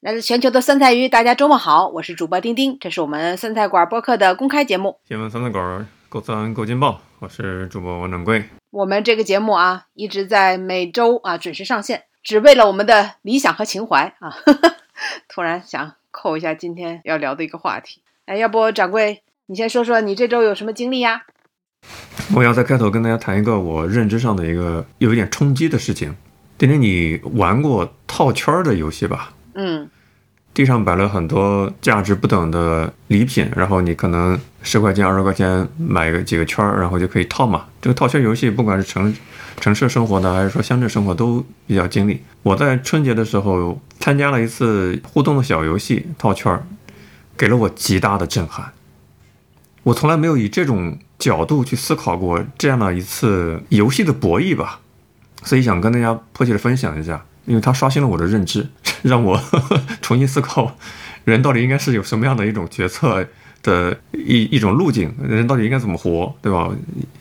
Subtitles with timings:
[0.00, 4.98] 来自全球的酸菜鱼，大家周末好，我是主播丁丁，这是我们酸菜馆播客的公开节目。
[5.08, 8.44] 新闻酸菜馆够酸够劲爆，我是主播王掌柜。
[8.70, 14.36] 我们这个节目啊，一直在每周啊准时上线，只为了我们的理想和情怀啊。
[15.28, 21.22] 突然想扣一下今天要聊的一个话题，哎，要不掌柜你先说说你这周有什么经历呀？
[22.34, 26.14] 我要在开头跟大家谈一个我认知上的一个有一点冲击的事情。
[26.58, 29.32] 丁丁，你玩过套圈的游戏吧？
[29.58, 29.88] 嗯，
[30.52, 37.64] 地上摆了很多价值不等的礼品，然后你可能十块钱、二十块钱买个几个圈儿，然后就可以套嘛。
[37.80, 39.16] 这个套圈游戏，不管是城
[39.58, 42.22] 城市生活的，还是说乡镇生活，都比较经历。
[42.42, 46.62] 我在春节的时候参加了一次互动的小游戏套圈儿，
[47.36, 48.72] 给了我极大的震撼。
[49.84, 54.80] 我从来没有以这种角度去思考过这样的一次游戏的博弈吧，
[55.44, 57.24] 所以想跟大家迫切的分享一下。
[57.46, 58.66] 因为它刷新了我的认知，
[59.02, 59.40] 让我
[60.02, 60.76] 重新思考，
[61.24, 63.26] 人到底应该是有什么样的一种决策
[63.62, 66.70] 的一一种路径，人到底应该怎么活，对吧？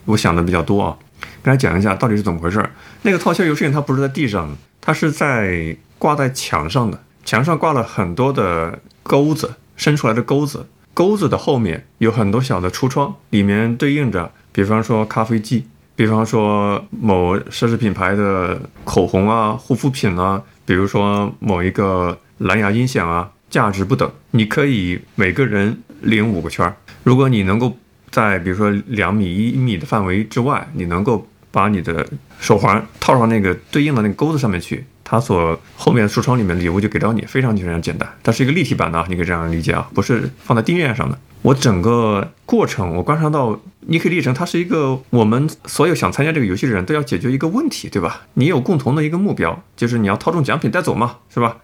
[0.05, 0.97] 我想的比较多啊，
[1.41, 2.63] 跟大家讲一下到底是怎么回事。
[3.03, 15.67] 那个套圈游戏它不是在地上，它是在挂在墙上的，墙上挂了很多的钩子，伸出来的钩子，钩子的后面有很多小的橱窗，里面对应着，比方说咖啡机。
[15.95, 24.11] 比方说某奢侈品牌的口红啊、护肤品啊，比如说某一个蓝牙音响啊，价值不等。
[24.31, 26.75] 你可以每个人领五个圈儿。
[27.03, 27.77] 如果你能够
[28.11, 32.05] 在比如说两米一米的范围之外，你能够把你的
[32.39, 38.09] 手环套上那个对应的那个钩子上面去，它所后面橱窗里面的礼物就给到你，非常非常简单。
[38.23, 41.17] 它是一个立体版的，你可以这样理解啊，不是放在地面上的。
[41.43, 48.23] 我整个过程，我观察到，你可以理解它是一个我们所有想参加这个游戏的人都要解决一个问题，对吧？
[48.33, 51.57] 你有共同的一个目标，就是你要套中奖品带走嘛，是吧？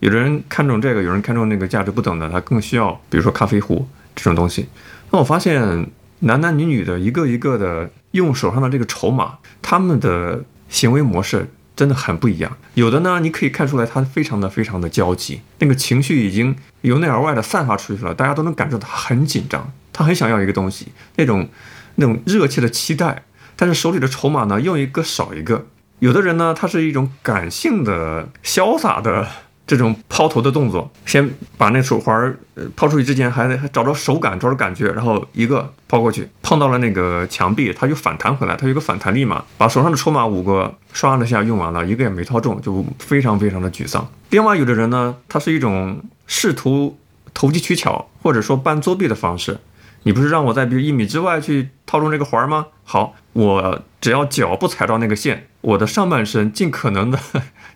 [0.00, 4.68] 有的人看中这个，有人看中那个价值不等的，他更需要，比如说咖啡壶这种东西。
[5.10, 5.86] 那我发现
[6.18, 11.48] 男男女女的一个一个的用手上的这个筹码，他们的行为模式。
[11.76, 21.48] 真的很不一样，有的呢，你可以看出来他非常的非常的焦急，那个情绪已经由内而外的散发出去了，大家都能感受到他很紧张，他很想要一个东西，那种
[21.96, 23.24] 那种热切的期待，
[23.56, 25.66] 但是手里的筹码呢，用一个少一个。
[25.98, 29.26] 有的人呢，他是一种感性的、潇洒的。
[29.66, 39.44] 这种抛投的动作，先把那手环呃抛出去之前，还得还找着手感，找着感觉，然后一个抛过去，碰到了那个墙壁，它就反弹回来，它有个反弹力嘛。
[39.56, 44.06] 把手上的筹码五个刷了下，用完了，一个也没套中，就非常非常的沮丧。
[44.30, 46.98] 另外有的人呢，他是一种试图
[47.32, 49.58] 投机取巧，或者说半作弊的方式。
[50.06, 52.66] 你不是让我在比如一米之外去套中这个环吗？
[52.84, 57.18] 好，我只要脚不踩到那个线，我的上半身尽可能的。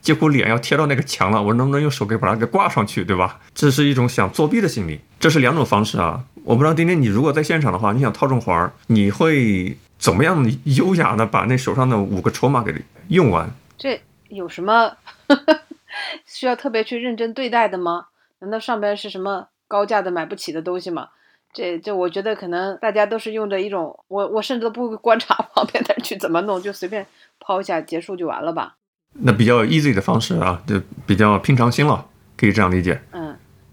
[0.09, 3.39] 几乎脸要贴到那个墙了，我能不能用手给把它给挂上去，对吧？
[3.55, 6.25] 这是一种想作弊的心理，这是两种方式啊。
[6.45, 12.75] 我不知道丁丁，你如果在现场的话，你想套中环，你会怎么样优雅的把那手上的五个筹码给
[13.09, 13.51] 用完？
[13.77, 14.97] 这有什么
[16.25, 18.07] 需要特别去认真对待的吗？
[18.39, 21.09] 难道上边是什么高价的买不起的东西吗？
[21.53, 27.07] 这这，我觉得可能大家都是用着一种，我我甚至都不会观察旁边的人去怎么弄，就随便
[27.39, 28.77] 抛一下结束就完了吧。
[29.15, 32.05] 那比较 easy 的方式啊，就比较平常心了，
[32.37, 33.01] 可以这样理解。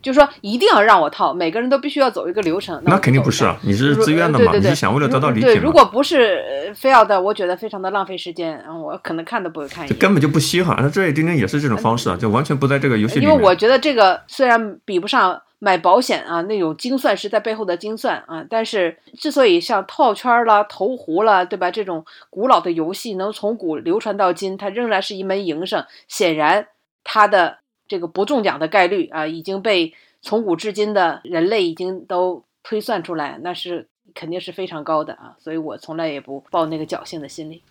[0.05, 2.79] 就是说一定要让我套，每个人都必须要走一个流程。
[2.85, 4.51] 那肯定不是啊，你是自愿的嘛？
[4.53, 9.89] 你是想为了得到理解对，如果不是非要的，我觉得非常的浪费时间，我可能看都不会看一眼。
[9.89, 10.77] 这根本就不稀罕。
[10.79, 13.33] 那这丁丁也是这种方式啊，就完全不在这个游戏里面。
[13.33, 15.41] 因为我觉得这个虽然比不上。
[15.57, 18.45] 买保险啊，那种精算是在背后的精算啊。
[18.47, 21.71] 但是，之所以像套圈啦、投壶啦，对吧？
[21.71, 25.83] 这种古老的游戏能从古流传到今，它仍然是一门营生。
[26.07, 26.67] 显然，
[27.03, 35.35] 它的这个不中奖的概率啊，已经被从古至今的人类已经都推算出来，那是肯定是非常高的啊。
[35.39, 37.61] 所以我从来也不抱那个侥幸的心理。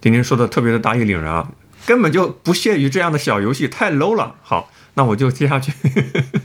[0.00, 1.52] 丁丁说的特别的大义凛然啊，
[1.86, 4.36] 根本就不屑于这样的小游戏，太 low 了。
[4.42, 5.72] 好，那我就接下去。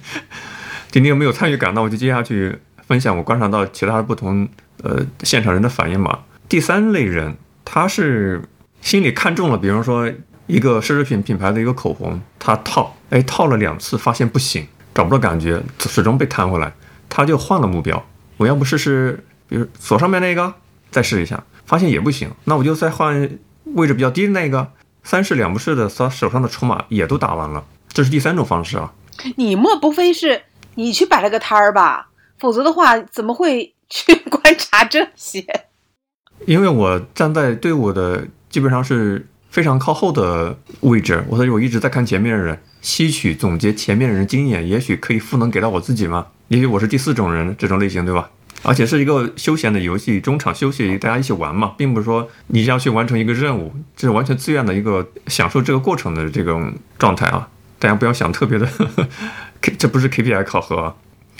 [0.92, 2.58] 今天没有参与感，那我就接下去
[2.88, 4.48] 分享我观察到其他不同
[4.84, 6.20] 呃现场人的反应嘛。
[6.48, 7.36] 第三类人，
[7.66, 8.42] 他是
[8.82, 10.12] 心里看中了，比方说
[10.48, 16.74] 一个奢侈品品牌的一个口红，他套，哎套了两次发现不行，找不到感觉，始终被弹回来，
[17.07, 18.04] 他就换了目标，
[18.38, 20.54] 我要不试试，比如左上面那个，
[20.90, 23.38] 再试一下，发现也不行，那我就再换
[23.75, 24.72] 位置比较低的那个，
[25.04, 28.92] 三试两不试的，他手上的筹码也都打完了，这是第三种方式啊。
[29.38, 30.42] 你莫不非是？
[30.75, 35.46] 你去摆了个摊儿吧，否则的话怎么会 去观察这些？
[36.46, 42.60] 因为我站在队伍的基本上是非常靠后的位置，我所以我一直在看前面的人。
[42.86, 46.28] 吸取总结前面的人经验，也许可以赋能给到我自己吗？
[46.50, 48.30] 也许我是第四种人这种类型，对吧？
[48.62, 57.50] 而且是一个休闲的游戏，中场休息，大家一起玩嘛，并不是说你要去完成一个任务，这是完全自愿的一个享受这个过程的这种状态啊！
[57.80, 59.08] 大家不要想特别的， 呵呵
[59.80, 60.96] 这不是 KPI 考核啊，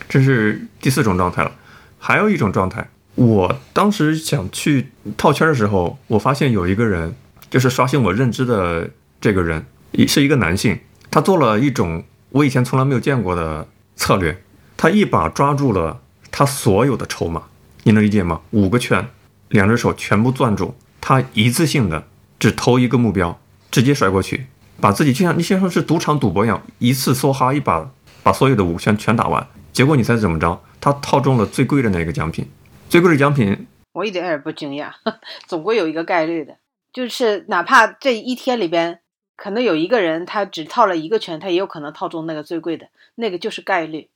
[0.09, 1.51] 这是第四种状态了。
[2.00, 7.13] 还有一种状态，我当时想去套圈的时候，我发现有一个人，
[7.51, 8.89] 就是刷新我认知的
[9.21, 9.63] 这个人，
[10.07, 10.80] 是一个男性，
[11.15, 13.65] 他做了一种我以前从来没有见过的
[13.95, 14.44] 策略，
[14.75, 17.44] 他一把抓住了他所有的筹码，
[17.83, 18.41] 你能理解吗？
[18.51, 19.07] 五个圈，
[19.47, 22.06] 两只手全部攥住，他一次性的
[22.38, 23.39] 只投一个目标，
[23.71, 24.47] 直接甩过去，
[24.81, 27.89] 把自己就像你先说是赌场赌博一样，一次梭哈一把
[28.21, 30.61] 把所有的五圈全打完，结果你猜怎么着？
[30.81, 32.45] 他套中了最贵的那个奖品，
[32.89, 34.89] 最贵的奖品，我一点也不惊讶，
[35.47, 36.57] 总归有一个概率的，
[36.91, 39.00] 就是哪怕这一天里边
[39.35, 44.07] 可能有一个人他只套了一个圈，他也有可能套中那个最贵的，那个就是概率。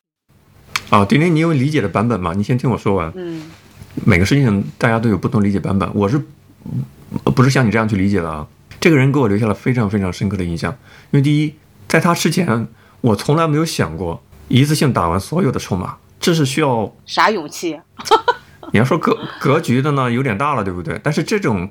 [0.89, 2.33] 啊，丁丁，你有理解的版本吗？
[2.35, 3.11] 你先听我说完。
[3.15, 3.49] 嗯，
[4.05, 6.19] 每个事情大家都有不同理解版本，我是
[7.23, 8.47] 不是像你这样去理解的啊？
[8.79, 10.71] 这个人给我留下了非常非常深刻的印象，
[11.11, 11.53] 因为第一，
[11.87, 12.67] 在他之前，
[13.01, 17.79] 我从来没有想过一次性打完所有的筹码，这是需要啥勇气？
[18.71, 20.99] 你要说格格局的呢，有点大了，对不对？
[21.03, 21.69] 但是这种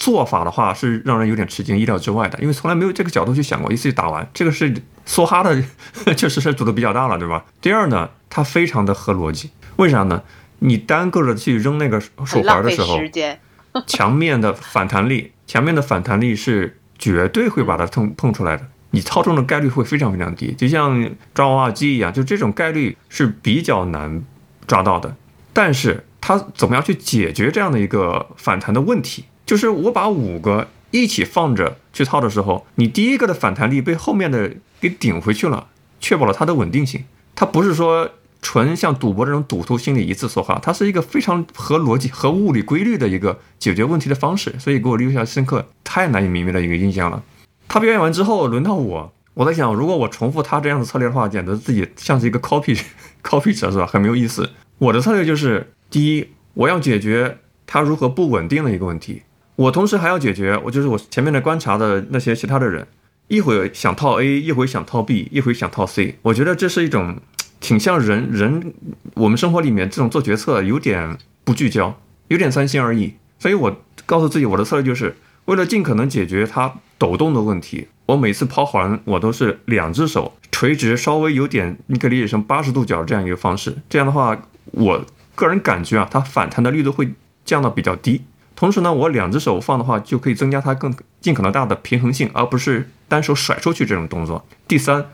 [0.00, 4.74] 做法的话，是让人有点吃惊、意料之外的，因为从来没有这个角度去想过，一次性打完，这个是
[5.06, 5.62] 梭哈的，
[6.16, 7.44] 确实是赌的比较大了，对吧？
[7.60, 8.08] 第二呢？
[8.30, 10.22] 它非常的合逻辑，为啥呢？
[10.60, 13.38] 你单个的去扔那个手环的时候，时间
[13.86, 24.22] 墙面的反弹力，墙面的反弹力是绝对会把它碰碰出来的，你操纵的概率会非常非常低，就像抓娃娃机一样，就这种概率是比较难
[24.66, 25.14] 抓到的。
[25.52, 29.24] 但是它怎么样去解决这样的一个反弹的问题？
[29.50, 35.66] 就是我把五个一起放着去套的时候，你第一个的反弹力被后面的给顶回去了，
[35.98, 37.04] 确保了它的稳定性。
[37.34, 38.08] 它不是说。
[38.42, 47.22] 纯像赌博这种赌徒心理一次说话，它是一个非常合逻辑、合物理规律的一个解决问题的方式，所以给我留下深刻、太难以明白的一个印象了。
[47.68, 52.80] 他表演完之后，轮到我，我在想，如果我重复他这样的策略的话，简直自己像是一个 copy
[53.22, 53.84] copy 者，是吧？
[53.84, 54.48] 很没有意思。
[54.78, 57.36] 我的策略就是：第一，我要解决
[57.66, 59.20] 他如何不稳定的一个问题；
[59.60, 62.86] 我同时还要解决，我就是我前面的观察的那些其他的人，
[63.28, 66.16] 一会想套 A，一会想套 B，一会想套 C。
[66.22, 67.18] 我觉得这是一种。
[67.62, 68.72] 挺像人人，
[69.12, 73.12] 我们生活里面这种做决策有点不聚焦，有点三心二意。
[73.38, 73.76] 所以我
[74.06, 75.14] 告诉自己，我的策略就是
[75.44, 77.88] 为了尽可能解决它抖动的问题。
[78.06, 83.76] 我每次抛环，我都是两只手垂直，稍微有点，你可以理解成八十度角这样一个方式。
[83.90, 84.34] 这样的话，
[84.70, 85.04] 我
[85.34, 87.12] 个人感觉啊，它反弹的力度会
[87.44, 88.22] 降到比较低。
[88.60, 94.44] 同时呢，我两只手放的话，就可以增加它更尽可能大的平衡性，而不是单手甩出去这种动作。
[94.68, 95.06] 第三，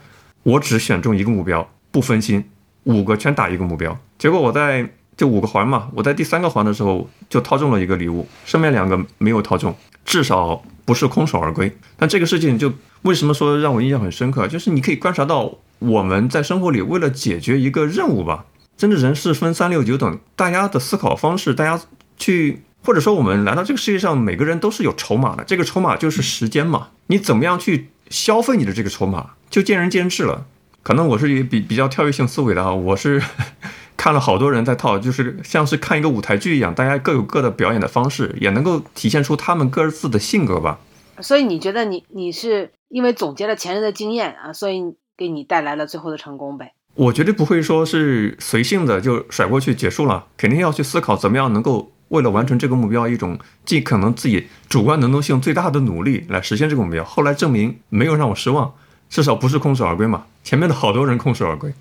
[0.43, 1.71] 我只选中一个目标。
[1.93, 2.45] 不分心，
[2.83, 3.97] 五个全打一个目标。
[4.19, 9.73] 结果我在这五个环嘛，我在第三个环的时候就套中了一个礼物，上面两个没有套中，
[10.05, 11.73] 至少不是空手而归。
[11.97, 12.73] 但这个事情就
[13.03, 14.49] 为什么说让我印象很深刻？
[14.49, 18.47] 就是你可以观察到我们在生活里为了解决一个任务吧，
[18.77, 21.81] 真的人是分三六九等，大家的思考方式，大家
[22.19, 26.91] 去或者说我们来到这个世界上，每个人都是有筹码的，这个筹码就是时间嘛。
[27.09, 30.47] 你怎么样去消费你的这个筹码，就见仁见智了。
[30.85, 33.21] 可能我是一比比较跳跃性思维的啊，我是
[33.99, 40.79] 看了好多人在套，就是像是看一个舞台剧一样，大家各有各的表演的方式，也能够体现出他们各自的性格吧。
[41.21, 46.75] 所以你觉得你你是因为总结了前人的经验啊，所以给你带来了最后的成功呗？
[46.95, 57.05] 我绝对不会说是随性的就甩过去结束了，肯定要去思考怎么样能够为了完成这个目标，一种尽可能自己主观能动性最大的努力来实现这个目标。
[57.05, 58.75] 后来证明没有让我失望。
[59.09, 61.73] 至少不是空手而归嘛，前面的好多人空手而归，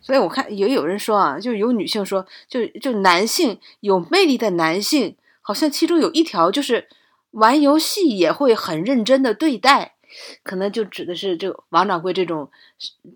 [0.00, 6.88] 所以我看也有人说啊，就有女性说，就就男性有魅力的男性，好像其中有一条就是
[7.30, 9.94] 玩游戏也会很认真的对待，
[10.42, 12.50] 可能就指的是这王掌柜这种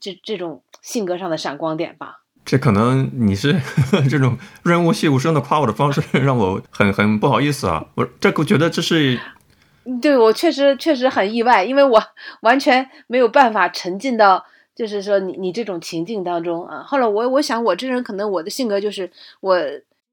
[0.00, 2.21] 这这种性格上的闪光点吧。
[2.50, 3.57] 这可能你是
[4.11, 9.21] 这种润物细无声的夸我的方式，让我很很不好意思啊，我这我觉得这是。
[10.02, 12.02] 对我确实确实很意外，因为我
[12.40, 16.83] 完全没有办法沉浸到，就是说你你这种情境当中啊。
[16.83, 19.57] 后来我我想，我这人可能我的性格就是我，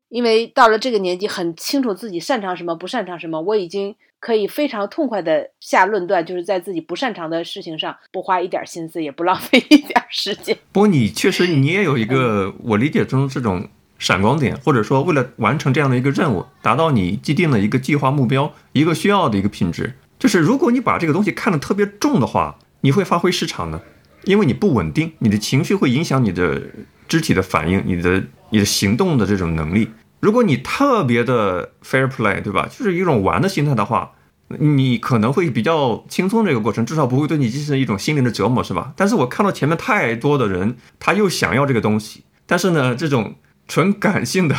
[0.09, 10.57] 因为到了这个年纪，很清楚自己擅长什么，不擅长什么，我已经可以非常痛快的下论断，就是在自己不擅长的事情上不花一点心思，也不浪费一点时间。
[10.71, 13.67] 不过你确实你也有一个我理解中这种。
[13.99, 23.81] 闪光点，或者说为了完成这样的一个任务，达到你既定的一个计划目标，一个需要的一个品质，就是如果你把这个东西看得特别重的话，你会发挥失常的。
[24.25, 26.61] 因为你不稳定，你的情绪会影响你的
[27.07, 29.89] 肢体的反应，你的你的行动的这种能力。
[30.19, 32.67] 如果你特别的 fair play，对吧？
[32.67, 34.11] 就是一种玩的心态的话，
[34.47, 38.93] 你可能会比较轻松这个过程，至少不会对你进行一种心灵的折磨，是吧？
[38.95, 43.35] 但是我看到前面太多的人，他又想要这个东西，但是呢，这种
[43.67, 44.55] 纯感性的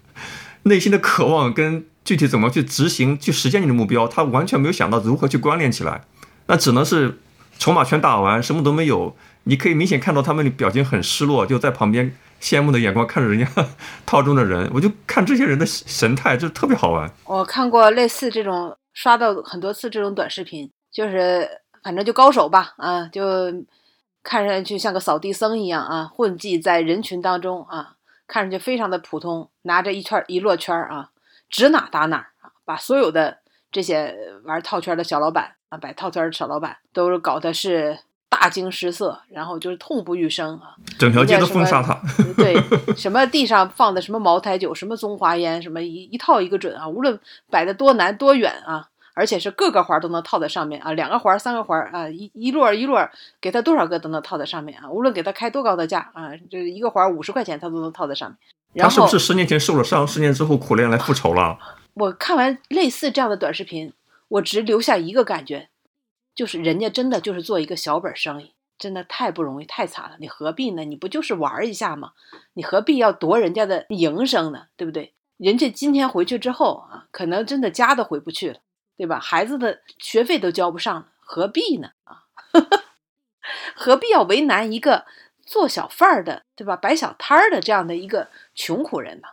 [0.64, 6.02] 内心的渴望跟具体怎么去执行、去实现你的目标，他完全没有想到如何去关联起来，
[6.46, 7.20] 那只能是
[7.58, 9.16] 筹码全打完，什么都没有。
[9.44, 12.14] 你可以明显看到他们的表情很失落，就在旁边。
[12.40, 13.46] 羡慕的眼光看着人家
[14.06, 17.08] 套中的人，我就看这些人的神态，就特别好玩。
[17.26, 21.48] 我看过类似这种刷到很多次这种短视频，就是
[21.82, 23.22] 反正就高手吧，啊，就
[24.22, 31.10] 看上去像个扫地僧一样啊，混迹在人群当中啊，看上去非常的普通，拿着一圈一摞圈啊，
[31.50, 32.28] 指哪打哪，
[32.64, 33.38] 把所有的
[33.70, 37.98] 这些玩套圈的小老板啊，摆套圈的小老板都搞的是。
[38.30, 40.76] 大惊失色，然后就是痛不欲生啊！
[40.98, 42.00] 整条街都封杀他。
[42.36, 42.56] 对，
[42.96, 46.88] 什么地上放的什么茅台酒，什么中华烟，什么一一套一个准啊！
[46.88, 47.18] 无论
[47.50, 53.10] 摆的多难多远啊，而且是各个环都能套在上面啊，两个环、三个环啊，一一摞一摞，
[53.40, 54.88] 给他多少个都能套在上面啊！
[54.88, 58.38] 无论给他开多高的价啊，这一个环五十块钱，他都能套在上面。
[58.76, 61.58] 他是不是十年前受了伤，十年之后苦练来复仇了？
[61.94, 63.92] 我看完类似这样的短视频，
[64.28, 65.68] 我只留下一个感觉。
[66.34, 70.16] 就是人家真的就是做一个小本生意，真的太不容易，太惨了。
[70.20, 70.84] 你何必呢？
[70.84, 72.12] 你不就是玩一下吗？
[72.54, 74.66] 你何必要夺人家的营生呢？
[74.76, 75.14] 对不对？
[75.36, 78.60] 人家今天回去之后啊，可能真的家都回不去了，
[78.96, 79.18] 对吧？
[79.18, 81.90] 孩子的学费都交不上了，何必呢？
[82.04, 82.24] 啊，
[83.74, 85.06] 何必要为难一个
[85.44, 86.76] 做小贩儿的，对吧？
[86.76, 89.28] 摆小摊儿的这样的一个穷苦人呢？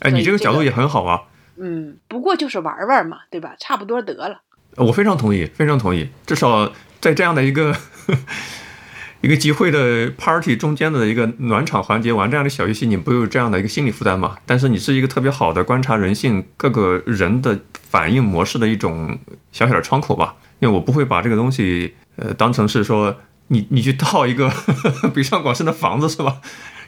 [0.00, 1.28] 哎，你这个角度也很好啊。
[1.56, 3.54] 嗯，不过就是玩玩嘛，对吧？
[3.58, 4.40] 差不多得了。
[4.76, 6.08] 我非常同意，非常同意。
[6.26, 7.76] 至少在这样的一个
[9.20, 14.36] 一个集会的 party 中间的一个暖场环节玩这样的小游戏，你不有这样的一个心理负担嘛？
[14.44, 19.18] 但是你是一个特别好的观察人性各个人的反应模式的一种
[19.52, 20.34] 小小的窗口吧。
[20.60, 23.16] 因为我不会把这个东西呃当成是说
[23.48, 24.50] 你你去套一个
[25.14, 26.40] 北上广深的房子是吧？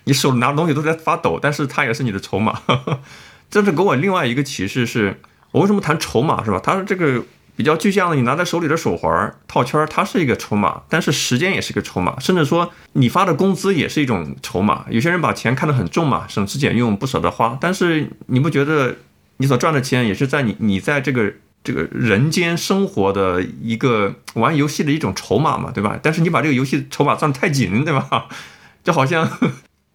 [0.05, 2.61] 你手拿的东西都在发抖，但是它也是你的筹码。
[3.51, 5.21] 这是给我另外一个启示，是
[5.53, 6.61] 我为什么谈筹码是吧？
[6.63, 7.23] 它这个。
[7.57, 14.85] 比较具象的，你拿在手里的手环套圈，它是一个筹码，但是时间也是一个筹码，甚至说你发的工资也是一种筹码。
[14.91, 18.97] 有些人把钱看得很重嘛，省吃俭用不舍得花，但是你不觉得
[19.39, 21.33] 你所赚的钱也是在你你在这个
[21.65, 25.99] 这个人间生活的一个玩游戏的一种筹码嘛，对吧？
[26.03, 28.27] 但是你把这个游戏筹码攥得太紧，对吧？
[28.85, 29.29] 就好像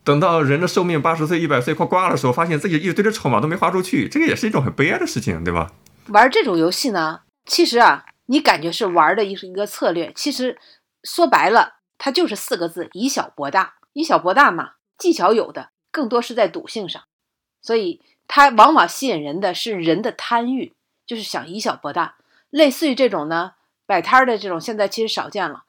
[0.03, 5.71] 等到人的寿命八十岁、一百岁快挂的时候，发现自己一堆的筹码都没花出去，这个也是一种很悲哀的事情，对吧？
[6.07, 7.19] 玩这种游戏呢？
[7.45, 10.57] 其实啊，你感觉是玩的一一个策略，其实
[11.03, 13.75] 说白了，它就是四个字：以小博大。
[13.93, 17.03] 以小博大嘛，技巧有的，更多是在赌性上，
[17.61, 20.73] 所以它往往吸引人的是人的贪欲，
[21.05, 22.15] 就是想以小博大。
[22.49, 23.55] 类似于这种呢，
[23.85, 25.63] 摆摊的这种，现在其实少见了，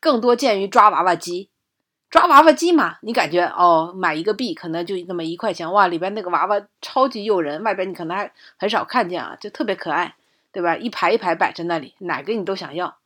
[0.00, 1.50] 更多见于抓娃娃机。
[2.10, 10.16] 抓娃娃机嘛，你感觉哦，买一个币可能就那么一块钱，哇，里边那个娃娃超级诱人，外边你可能还很少看见啊，就特别可爱。
[10.52, 10.76] 对吧？
[10.76, 12.98] 一排一排摆在那里，哪个你都想要，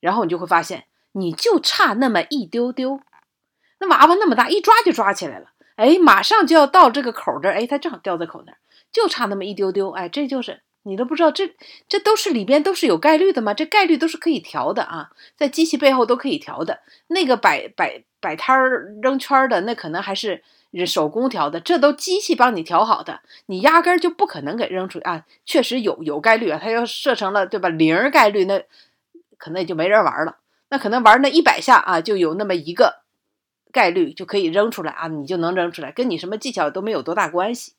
[0.00, 3.00] 然后你就会发现，你就差那么一丢丢。
[3.78, 8.58] 那娃娃那么大，一抓就抓起来了，哎，马上就要到这个口这儿，哎，它正好掉在口那儿，
[8.92, 11.54] 就差那么一丢丢，哎，这就是你都不知道，这
[11.88, 13.54] 这都是里边都是有概率的吗？
[13.54, 16.80] 这概率都是可以调的啊，在机器背后都可以调的。
[17.06, 20.44] 那个摆摆摆摊儿扔圈的，那可能还是。
[20.86, 25.24] 手工调的，这都机器帮你调好的，你压根儿就不可能给扔出去啊！
[25.44, 27.68] 确实有有概率啊，它要设成了对吧？
[27.68, 28.62] 零概率，那
[29.36, 30.36] 可能也就没人玩了。
[30.68, 33.02] 那可能玩那一百下啊，就有那么一个
[33.72, 37.72] 概率就可以扔出来啊，你就能扔出来，跟你什么技巧都没有多大关系。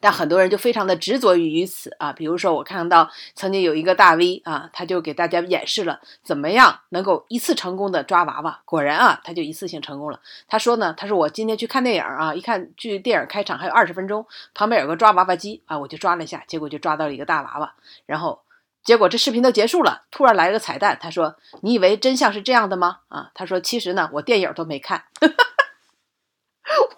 [0.00, 10.20] 但很多人就非常的执着于于此啊，比如说我看到曾经有一个大 V 啊，他就给大家演示了怎么样能够一次成功的抓娃娃，果然啊，他就一次性成功了。
[10.48, 17.74] 他说呢，他说我今天去看电影啊，一看距电影开场还有二十分钟，旁边有个抓娃娃机啊，我就抓了一下，结果就抓到了一个大娃娃，
[18.06, 18.42] 然后
[18.84, 22.98] 结果这视频都结束了，突然来了个彩蛋，他说你以为真相是这样的吗？
[23.08, 25.04] 啊，他说其实呢，我电影都没看。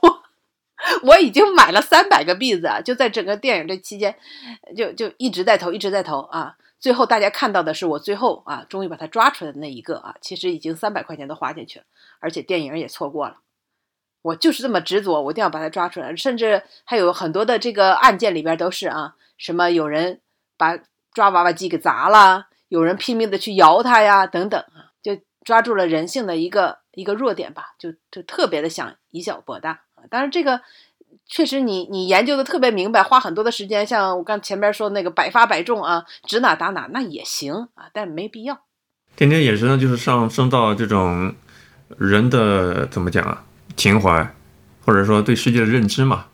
[0.03, 0.18] 我。
[1.03, 2.81] 我已经买了三百个币子啊！
[2.81, 4.15] 就在整个电影这期间，
[4.77, 6.57] 就就一直在投，一直在投啊！
[6.79, 10.15] 最后大家看到的是我最后啊，终于把它抓出来的那一个啊！
[10.21, 11.85] 其实已经三百块钱都花进去了，
[12.21, 13.39] 而且电影也错过了。
[14.23, 16.15] 我就是这么执着，我一定要把它抓出来。
[16.15, 20.21] 甚至还有很多的这个案件里边都是啊，什么有人
[20.57, 20.79] 把
[21.13, 29.83] 抓娃娃机给砸了，有人拼命的去摇它呀，等等啊，就抓住了人性的一个一个弱点吧，就就特别的想以小博大。
[30.11, 30.61] 当然这个
[31.29, 38.59] 确实你你研究的特别明白，花很多的时间，像我刚前边说那个百发百中啊，指哪打哪那也行啊，但没必要。
[39.15, 41.35] 天天也是呢，就是上升到这种
[41.99, 43.45] 人的怎么讲啊，
[43.77, 44.35] 情怀，
[44.85, 46.25] 或者说对世界的认知嘛，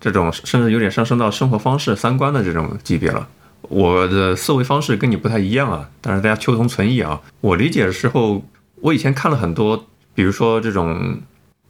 [0.00, 3.28] 这种甚至有点上升到生活方式、三观的这种级别了。
[3.62, 7.20] 我的思维方式跟你不太一样啊，但是大家求同存异啊。
[7.40, 8.42] 我理解的时候，
[8.76, 11.20] 我以前看了很多，比如说这种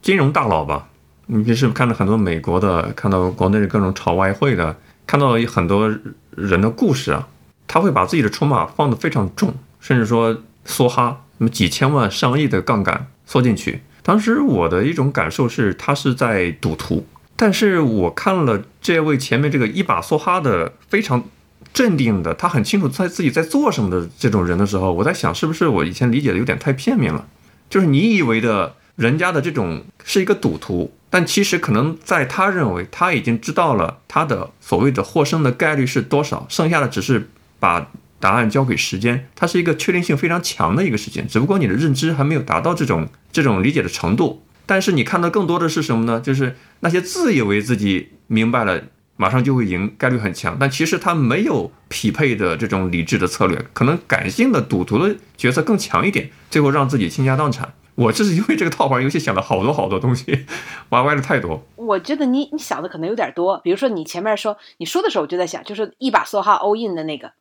[0.01, 0.87] 金融大佬吧，
[1.31, 5.87] 你平时看了很多美国的，看到国内的各种炒外汇的，看到很多
[6.31, 7.27] 人的故事啊，
[7.67, 13.81] 他会把自己的筹码放得非常重，甚至说梭哈，那么几千万、上亿的杠杆缩进去。
[14.01, 17.05] 当时我的一种感受是，他是在赌徒。
[17.35, 21.23] 但是我看了这位前面这个一把梭哈的非常。
[21.71, 27.27] 镇定的，他很清楚在自己在做什么的这种人的时候，我在想是不是我以前理解的有点太片面了？
[27.69, 37.89] 就是你以为的人家的这种是一个赌徒，但其实可能在他认为他已经知道了他的所谓的获胜的概率是多少，剩下的只是把
[38.19, 39.27] 答案交给时间。
[39.35, 44.43] 它是一个确定性非常强的一个事情，只不过你的认知还没有达到这种这种理解的程度。
[44.65, 46.19] 但是你看到更多的是什么呢？
[46.19, 48.81] 就是那些自以为自己明白了。
[49.21, 57.73] 马上就会赢，概率很强，但其实他没有匹配的这种理智的策略，可能感性的赌徒的角色更强一点，最后让自己倾家荡产。
[57.99, 60.45] 我就是因为这个套牌游戏想了好多好多东西，
[60.89, 61.61] 歪歪的太多。
[61.75, 67.33] 我觉得你你想的可能有点多，比如说你前面说你说的时候，我就在想，就是一把梭哈 all in 的那个，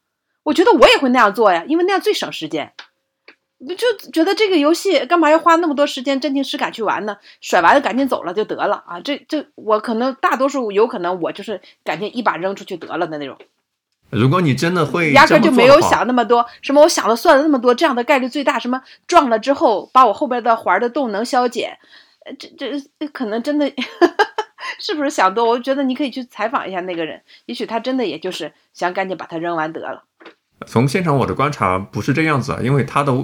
[0.42, 2.72] 我觉得我也会那样做呀，因为那样最省时间。
[3.76, 7.16] 就觉得这个游戏干嘛要花那么多时间真情实感去玩呢？
[7.40, 9.00] 甩完了赶紧走了就得了啊！
[9.00, 13.36] 这这我可能大多数有可能我就是赶紧一把扔出去得了的那种。
[14.10, 21.78] 如果你真的会，压根就没有想那么多，什么我想了算了那么多，这样的概率最大，什么撞了之后把我后边的环的动能消减，
[22.38, 23.70] 这这可能真的
[24.80, 25.44] 是不是想多？
[25.44, 30.04] 我觉得你可以去采访一下那个人，也许他真的也就是想赶紧把它扔完得了。
[30.66, 33.14] 从现场我的观察不是这样子啊，因为他的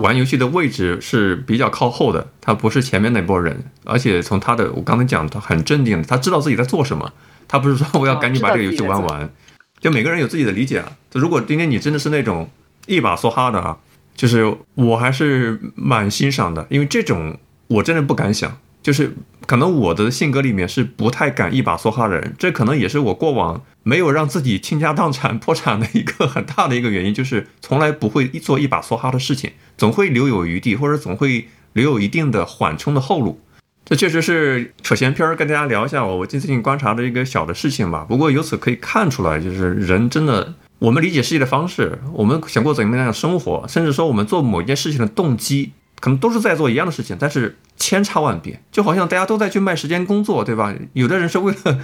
[0.00, 7.12] 玩游戏的位置是比较靠后的，他不是前面那波人，而且从他的我刚才讲，他很镇定，他知道自己在做什么，
[7.46, 9.30] 他不是说我要赶紧把这个游戏玩完，
[9.82, 10.90] 就每个人有自己的理解啊。
[11.12, 12.48] 如果今天你真的是那种
[12.86, 13.76] 一把梭哈的啊，
[14.14, 18.56] 就是我还是蛮欣赏的，因为这种我真的不敢想。
[18.80, 19.14] 就是
[19.46, 33.40] 可能我的性格里面是不太敢一把梭哈的人，这可能也是我过往没有让自己倾家荡产破产的一个很大的一个原因，就是从来不会做一把梭哈的事情，总会留有余地，或者总会留有一定的缓冲的后路。
[33.84, 38.06] 这确实是扯闲篇儿，跟大家聊一下我我最近观察的一个小的事情吧。
[38.08, 45.72] 不过由此可以看出来，就是人真的，我们理解世界的方式，我们想过怎么样的生活，甚至说我们做某一件事情的动机。
[46.00, 50.74] 可能都是在做一样的事情，但是千差万别，就好像大家都在去卖时间工作，对吧？
[50.94, 51.78] 有的人是为了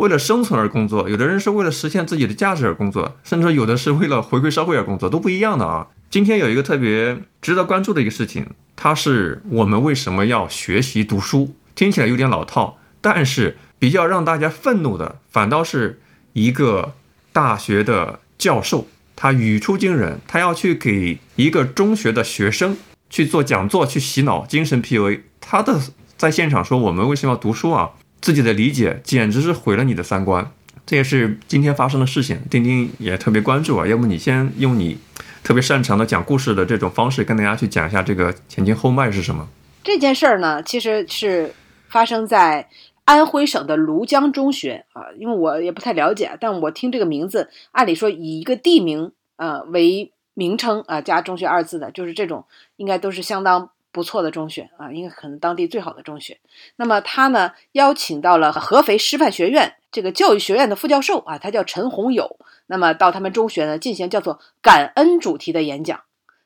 [0.00, 5.86] 为了生存而工作，有的人是为了实现自己的价值而工作，甚至有的是为了回归社会而工作，都不一样的啊。
[6.10, 11.54] 今天有一个特别值得关注的一个事情，它是我们为什么要学习读书？
[11.74, 16.00] 听起来有点老套，但是比较让大家愤怒的，反倒是
[16.32, 16.94] 一个
[17.32, 22.76] 大学的教授，他语出惊人，他要去给一个中学的学生。
[23.12, 25.22] 去做讲座，去洗脑，精神 PUA。
[25.40, 25.80] 他的
[26.16, 30.50] 在现场说：“我们为什么要读书啊？”自己的理解简直是毁了你的三观。
[30.86, 33.86] 这也是今天发生的事情，丁丁也特别关注啊。
[33.86, 34.98] 要不你先用你
[35.42, 39.48] 特别擅长的讲故事的这种方式，跟大家去讲一下这个前因后脉是什么？
[39.84, 41.54] 这件事儿呢，其实是
[41.88, 42.68] 发生在
[43.04, 45.04] 安徽省的庐江中学啊。
[45.18, 50.12] 因为我也不太了解，但我听这个名字，按理说以一个地名呃为。
[50.32, 56.38] 名称啊，加中学二字的，就是这种，应该都是相当不错的中学啊，应该可能当地最好的中学。
[56.76, 66.00] 那么他呢，邀请到了合肥师范学院这个教育学院的副教授啊，他叫陈洪友，那么到他们中学呢进行叫做感恩主题的演讲。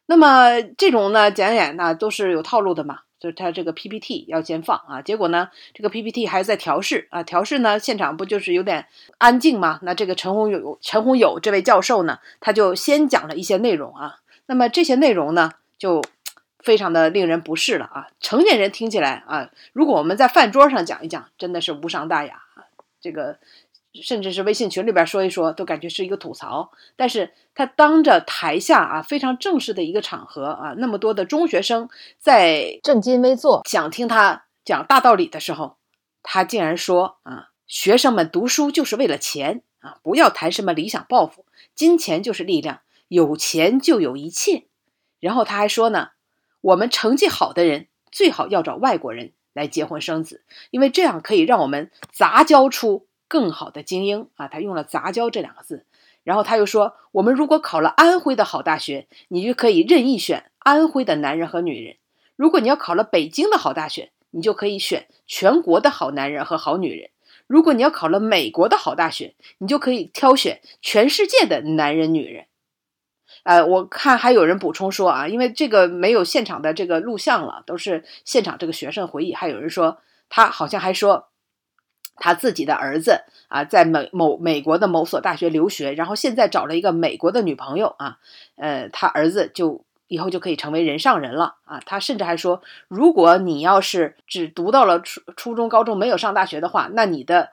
[0.07, 3.00] 那么这种呢讲演呢都是有套路的嘛。
[3.20, 9.78] 就是他这个 PPT 要先放啊，结果呢，这个 PPT 还在调试啊，调试呢，现场不就是有点安静吗？
[9.80, 16.02] 那这个陈洪友，陈洪友这位教授呢，他就先讲了一些内容啊，那么这些内容呢，就
[16.64, 22.64] 非常的令人不适了啊，成年人听起来啊，如果我们在饭桌上讲一讲，真的是无伤大雅啊，
[23.00, 23.38] 这个。
[24.03, 26.72] 甚至是微信群里边说一说，都感觉是一个吐槽。
[26.96, 35.77] 但是他当着台下啊，非常正式的一个场合啊，那么多的中学生在正襟危坐，想听他讲大道理的时候，
[36.24, 41.46] 他竟然说啊，学生们读书就是为了钱啊，不要谈什么理想抱负，
[41.77, 44.64] 金钱就是力量，有钱就有一切。
[45.20, 46.09] 然后他还说呢，
[46.64, 54.48] 我们成绩好的人最好要找外国人来结婚生子，因为这样可以让我们杂交出更好的精英啊。
[54.48, 55.85] 他用了“杂交”这两个字，
[56.22, 61.96] 然后他又说，我们如果考了安徽的好大学，你就可以任意选安徽的男人和女人；
[62.35, 67.11] 如果你要考了北京的好大学，你就可以选全国的好男人和好女人；
[67.46, 72.46] 如果你要考了美国的好大学，你就可以挑选全世界的男人女人。
[73.44, 79.33] 呃，我看还有人补充说啊，因为这个没有现场的这个录像了，都是现场这个学生回忆。
[79.33, 81.28] 还有人说他好像还说
[82.16, 88.18] 他自己的儿子啊，在美某美国的某所大学留学，然后现在找了一个美国的女朋友啊，
[88.57, 91.80] 呃，他儿子就以后就可以成为人上人了啊。
[91.85, 97.50] 他甚至还说，如果你要是只读到了初初中、高中，没有上大学的话，那你的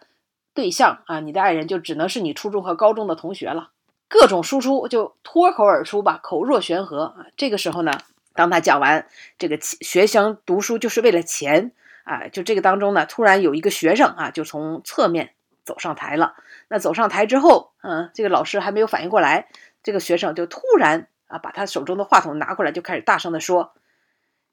[0.54, 3.72] 对象啊，你的爱人就只能是你初中和高中的同学了。
[4.12, 7.28] 各种输出就脱口而出吧，口若悬河啊！
[7.38, 7.94] 这个时候呢，
[8.34, 9.08] 当他讲完
[9.40, 11.72] 这个学生读书就是为了钱
[12.04, 16.36] 啊，就这个当中呢，突然有一个学生啊，就从侧面走上台了。
[16.68, 19.48] 那走上台之后，嗯，这个老师还没有反应过来，
[19.82, 23.72] 这个学生就突然啊，把他手中的话筒拿过来，就开始大声的说：“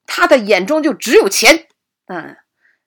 [0.06, 1.66] 他的眼中就只有钱，
[2.06, 2.36] 嗯，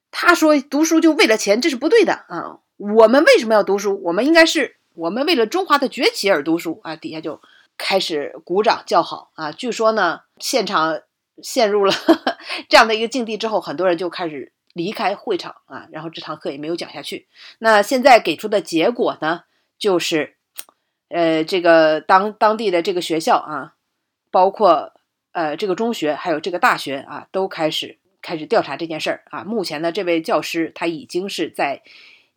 [0.10, 2.60] 他说读书就为了钱，这是不对的啊！
[2.78, 4.02] 我们为什么要读书？
[4.06, 6.96] 我们应该是。”我们为了中华的崛起而读书啊！
[6.96, 7.42] 底下就
[7.78, 9.52] 开始鼓掌叫好啊！
[9.52, 11.02] 据说呢，现场
[11.42, 11.94] 陷入了
[12.68, 17.28] 这样的一个境地之后，很多人就开始离开会场啊，然后这堂课也没有讲下去。
[17.60, 19.44] 那现在给出的结果呢，
[19.80, 20.36] 就是，
[21.08, 23.74] 呃，这个当当地的这个学校啊，
[24.30, 24.94] 包括
[25.32, 29.44] 呃这个中学还有这个大学啊，都开始开始调查这件事儿啊。
[29.46, 31.82] 目前呢，这位教师他已经是在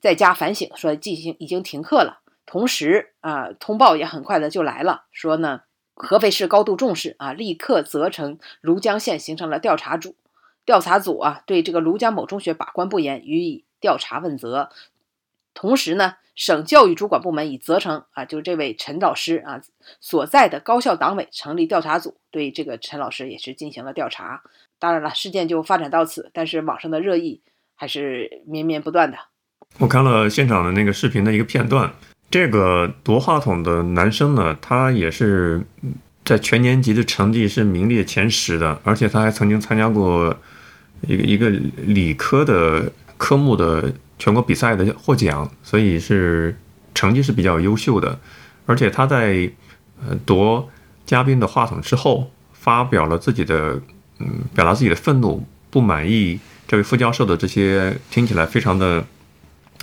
[0.00, 2.20] 在家反省，说进行已经停课了。
[2.46, 5.62] 同时啊，通报也很快的就来了，说呢，
[5.94, 10.16] 合肥市高度重视啊，立刻责成庐江县形成了调查组，
[10.64, 14.70] 调查组啊，对这个庐江某中学把关不严予以调查问责。
[15.54, 19.62] 同时呢，省教育主管部门已责成啊，就是这位陈老师啊
[20.00, 24.42] 所在的高校党委成立调查组，对这个陈老师也是进行了调查。
[24.78, 27.40] 当然了，事件就发展到此，但是网上的热议
[27.74, 29.16] 还是绵绵不断的。
[29.78, 31.94] 我看了现场的那个视频的一个片段。
[32.34, 35.64] 这个夺话筒的男生呢，他也是
[36.24, 40.36] 在全年级的成绩是名列前十的，而且他还曾经参加过
[41.02, 46.58] 一个一个理科的科目的全国比赛的获奖，所以是
[46.92, 48.18] 成绩是比较优秀的。
[48.66, 49.48] 而且他在
[50.04, 50.68] 呃夺
[51.06, 53.80] 嘉宾的话筒之后，发表了自己的
[54.18, 59.04] 嗯表达自己的愤怒、不满意这位副教授的这些听起来非常的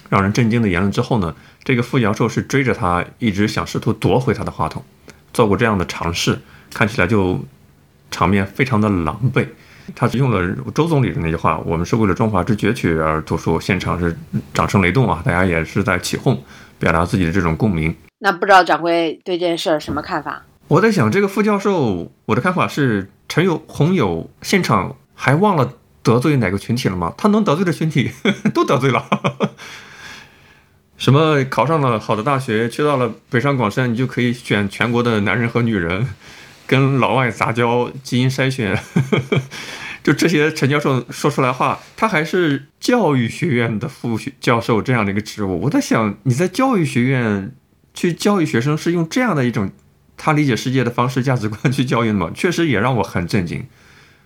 [0.10, 1.34] 让人震惊的言论之后呢。
[1.64, 4.84] 这个副教授是追着他，一直想试图夺回他的话筒，
[5.34, 6.40] 做过这样的尝试，
[6.74, 7.40] 看起来就
[8.10, 9.48] 场面非常的狼狈。
[9.96, 14.16] 他是用了周总理的那句话：“我们是为了中华之崛起而读书。”现场是
[14.54, 16.42] 掌声雷动啊，大家也是在起哄，
[16.80, 17.94] 表达自己的这种共鸣。
[18.20, 20.44] 那不知道掌柜对这件事儿什么看法？
[20.68, 27.14] 我在想，这个副教授，我的看法是，陈友红友现场还忘了得罪哪个群体了吗？
[27.18, 28.12] 他能得罪的群体
[28.54, 29.06] 都得罪了。
[31.02, 36.08] 什么考上了好的大学，去到了北上广深，你就可以选全国的男人和女人，
[36.68, 38.80] 跟老外杂交，基因筛选，
[40.04, 45.60] 就这些陈教授说出来话，他还是教育学院的副教授这样的一个职务。
[45.62, 47.52] 我在想，你在教育学院
[47.96, 49.72] 去教育学生，是用这样的一种
[50.16, 52.30] 他理解世界的方式、价值观去教育的吗？
[52.36, 53.66] 确实也让我很震惊。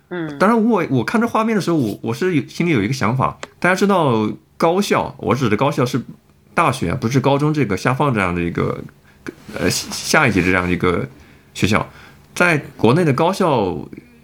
[0.10, 6.02] 嗯，当然，我我看这画面的时候，我我是有心里有一个想法，大家知道高校，我指的高校是。
[6.56, 8.84] 大学不是高中这个下放这样的一个，
[9.54, 11.08] 呃下一级的这样一个
[11.54, 11.88] 学校，
[12.34, 13.78] 在国内的高校，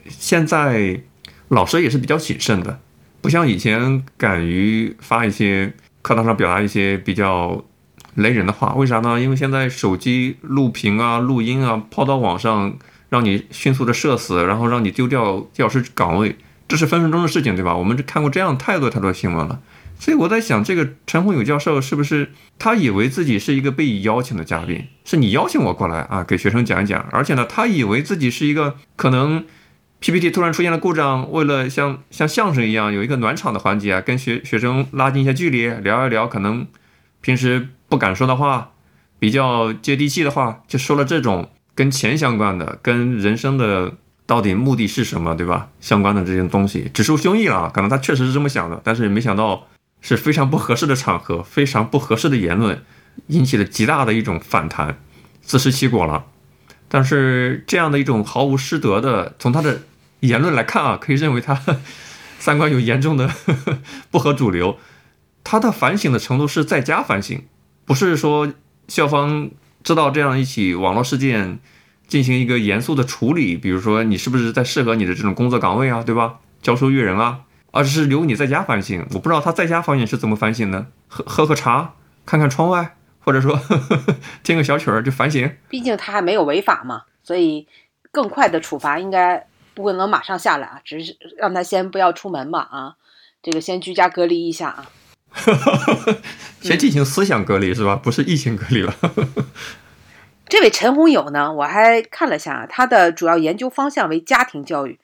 [0.08, 1.02] 现在
[1.50, 2.80] 老师也是比较谨慎的，
[3.20, 7.63] 不像以前敢于发一些课堂上表达一些比较
[8.15, 8.74] 雷人的话。
[8.76, 9.20] 为啥呢？
[9.20, 12.74] 因为现在手机录屏啊、录音啊抛到网上，
[13.10, 16.38] 让你迅速的社死，然后让你丢掉教师岗位，
[16.70, 17.76] 这是分分钟的事情，对吧？
[17.76, 19.60] 我们看过这样太多太多新闻了。
[20.02, 24.88] 所以我在想，这个陈宏友教授是不是他以为自己是一个被邀请的嘉宾？
[25.06, 27.08] 是你邀请我过来啊，给学生讲一讲。
[27.12, 29.46] 而且呢，他以为自己是一个可能
[30.00, 36.66] PPT 突然出现了故障，为了像像相声一样有一个暖场的环节啊，跟学学生拉近一些距离，聊一聊可能
[37.22, 38.72] 平时不敢说的话，
[39.20, 43.94] 比较接地气的话，就说了这种跟钱相关的、跟人生的
[44.26, 45.70] 到底目的是什么，对吧？
[45.80, 47.70] 相关的这些东西，直抒胸臆了。
[47.70, 49.68] 可能他确实是这么想的，但是也没想到。
[50.02, 52.84] 是非常不合适的场合，非常不合适的言论，
[53.28, 55.00] 引起了极大的一种反弹，
[55.42, 56.26] 自食其果了。
[56.90, 59.84] 但是这样的一种毫无师德的，从他的
[60.20, 61.58] 言论来看啊，可以认为他
[62.38, 63.32] 三观有严重的
[64.12, 64.78] 不合主流。
[65.44, 67.44] 他的反省的程度是在家反省，
[67.86, 68.52] 不是说
[68.88, 69.50] 校方
[69.84, 71.60] 知道这样一起网络事件
[72.08, 76.40] 进行一个严肃的处理，比如说你是不是在适合你的这种工作岗位啊，对吧？
[76.62, 77.40] 教书育人啊，
[77.72, 79.06] 而是留你在家反省。
[79.14, 83.60] 我不知道他在家反省是怎么反省的，喝喝喝茶，看看窗外，或者说
[84.44, 85.56] 听个小曲儿就反省。
[85.70, 87.68] 毕竟他还没有违法嘛，所以
[88.12, 92.96] 更快的处罚应该不可能马上下来啊，只是让他先不要出门嘛啊，
[93.42, 94.86] 这个先居家隔离一下啊。
[96.60, 97.96] 先进行思想隔离是吧？
[97.96, 98.94] 不是疫情隔离了。
[100.50, 105.00] 这位陈红友呢，我还看了下，他的主要研究方向为家庭教育、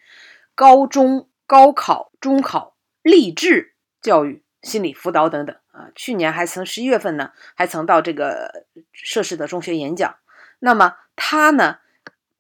[0.54, 5.90] 高中、高考、中考、励志教育、心理辅导等等啊。
[5.96, 10.18] 去年还曾十一月份呢，还曾到这个涉事的中学演讲。
[10.60, 11.78] 那么他呢，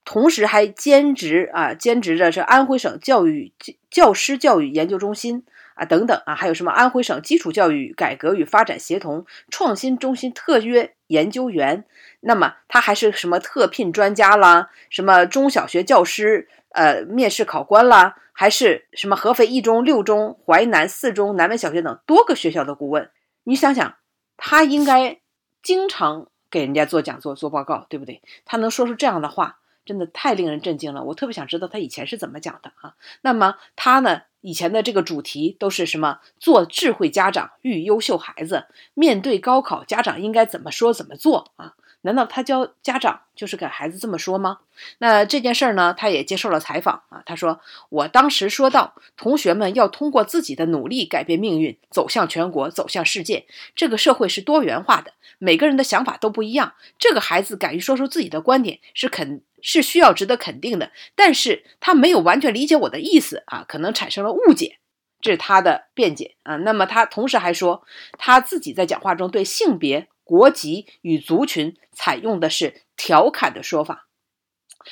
[0.06, 3.54] 同时还兼职啊，兼职着是安徽省教育
[3.90, 5.46] 教师教育研究中心。
[5.76, 11.86] 啊，等等啊，还有什么安徽省基础教育改革与发展协同创新中心特约研究员？
[12.20, 14.70] 那么他还是什么特聘专家啦？
[14.90, 18.16] 什么中小学教师呃面试考官啦？
[18.34, 23.10] 还是什么合肥一中、六中、淮南四中、南门小学等多个学校的顾问？
[23.44, 23.96] 你想想，
[24.38, 25.20] 他应该
[25.64, 28.22] 经常给人家做讲座、做报告，对不对？
[28.46, 31.04] 他能说出这样的话，真的太令人震惊了。
[31.04, 32.94] 我特别想知道他以前是怎么讲的啊？
[33.22, 34.22] 那么他呢？
[34.42, 36.20] 以前的这个主题都是什么？
[36.40, 38.68] 做智慧家长，育优秀孩子。
[38.94, 41.74] 面对高考，家长应该怎么说怎么做啊？
[42.08, 44.60] 难道他教家长就是给孩子这么说吗？
[45.00, 47.22] 那这件事儿呢，他也接受了采访啊。
[47.26, 47.60] 他说
[47.92, 53.46] ：“我当时说到，同学们要通过自己的努力改变命运，走向全国，走向世界。
[53.76, 56.76] 这个社会是多元化的，每个人的想法都不一样。
[56.98, 60.94] 这个孩子敢于说出自己的观点，是肯是需要值得肯定的。
[61.14, 64.78] 但是他没有完全理解我的意思啊，可能产生了误解。
[65.20, 66.56] 这是他的辩解啊。
[66.56, 67.84] 那么他同时还说，
[68.18, 74.08] 他自己在讲话中对性别。”国籍与族群采用的是调侃的说法，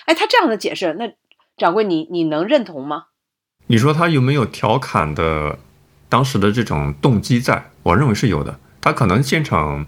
[0.06, 1.13] 哎，他这样的解释，那
[1.58, 3.08] 掌柜你你能认同吗？
[3.67, 5.60] 你说他有没有调侃的
[6.08, 7.71] 当时的这种动机在？
[7.84, 8.58] 我认为是有的。
[8.80, 9.86] 他可能现场，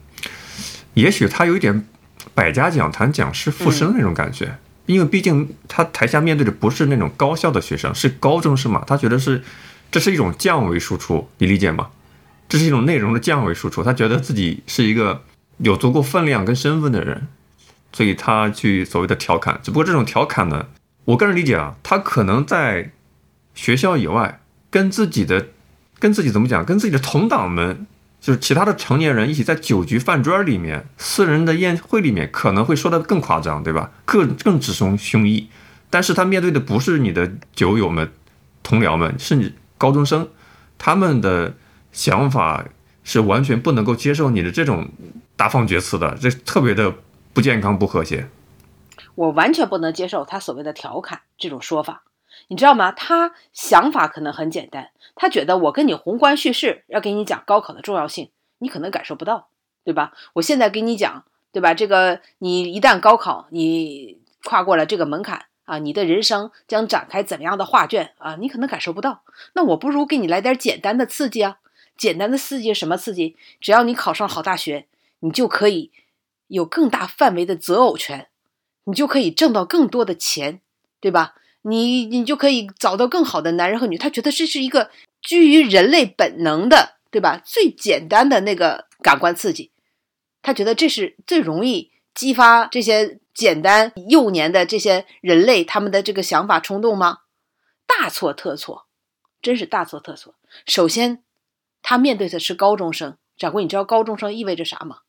[0.96, 1.88] 也许他有一点
[2.34, 9.42] 百家讲坛讲师附身那种感觉，因为毕竟他台下面对的不是那种高校的学生，是高中生嘛，他觉得是
[9.90, 11.92] 这是一种降维输出，你理解吗？
[12.50, 15.24] 这是一种内容的降维输出，他觉得自己是一个。
[15.58, 17.28] 有足够分量跟身份的人，
[17.92, 19.60] 所以他去所谓的调侃。
[19.64, 20.68] 只不过这种调侃呢，
[21.06, 22.92] 我个人理解啊，他可能在
[23.56, 24.40] 学校以外，
[24.70, 25.48] 跟自己的、
[25.98, 27.88] 跟自己怎么讲，跟自己的同党们，
[28.22, 33.92] 就是其他的成年人一起在酒局饭桌里面、私人的宴会里面，可能会说的更夸张，对吧？
[34.06, 35.46] 更更直抒胸臆。
[35.90, 38.12] 但是他面对的不是你的酒友们、
[38.62, 40.28] 同僚们，甚至高中生，
[40.78, 41.56] 他们的
[41.92, 42.66] 想法
[43.04, 44.90] 是完全不能够接受你的这种。
[45.38, 46.94] 大放厥词的，这特别的
[47.32, 48.28] 不健康、不和谐。
[49.14, 52.04] 我完全不能接受他所谓的调侃这种说法，
[52.48, 52.92] 你知道吗？
[52.92, 59.50] 他想法可能很简单，他觉得我跟你宏观叙事，要给你讲高考的重要性，你可能感受不到，
[59.84, 60.14] 对吧？
[60.34, 61.76] 我现在给你讲，对吧？
[61.76, 68.36] 这个你一旦高考，你跨过了这个门槛啊，你的人生将展开怎样的画卷啊？
[68.40, 69.22] 你可能感受不到。
[69.54, 71.58] 那我不如给你来点简单的刺激啊！
[71.96, 73.36] 简单的刺激什么刺激？
[73.62, 74.88] 只要你考上好大学。
[75.20, 75.92] 你就可以
[76.48, 78.30] 有更大范围的择偶权，
[78.86, 80.62] 你就可以挣到更多的钱，
[81.00, 81.36] 对吧？
[81.64, 83.98] 你你就可以找到更好的男人和女。
[83.98, 84.90] 他觉得这是一个
[85.22, 87.42] 基于人类本能的，对吧？
[87.44, 89.72] 最简单的那个感官刺激，
[90.42, 97.20] 他觉得这是最容易激发这些简单幼年的这些人类他们的这个想法冲动吗？
[97.86, 98.88] 大错特错，
[99.42, 100.36] 真是大错特错。
[100.66, 101.24] 首先，
[101.82, 105.00] 他面对的是高中生，掌柜，你知道高中生意味着啥吗？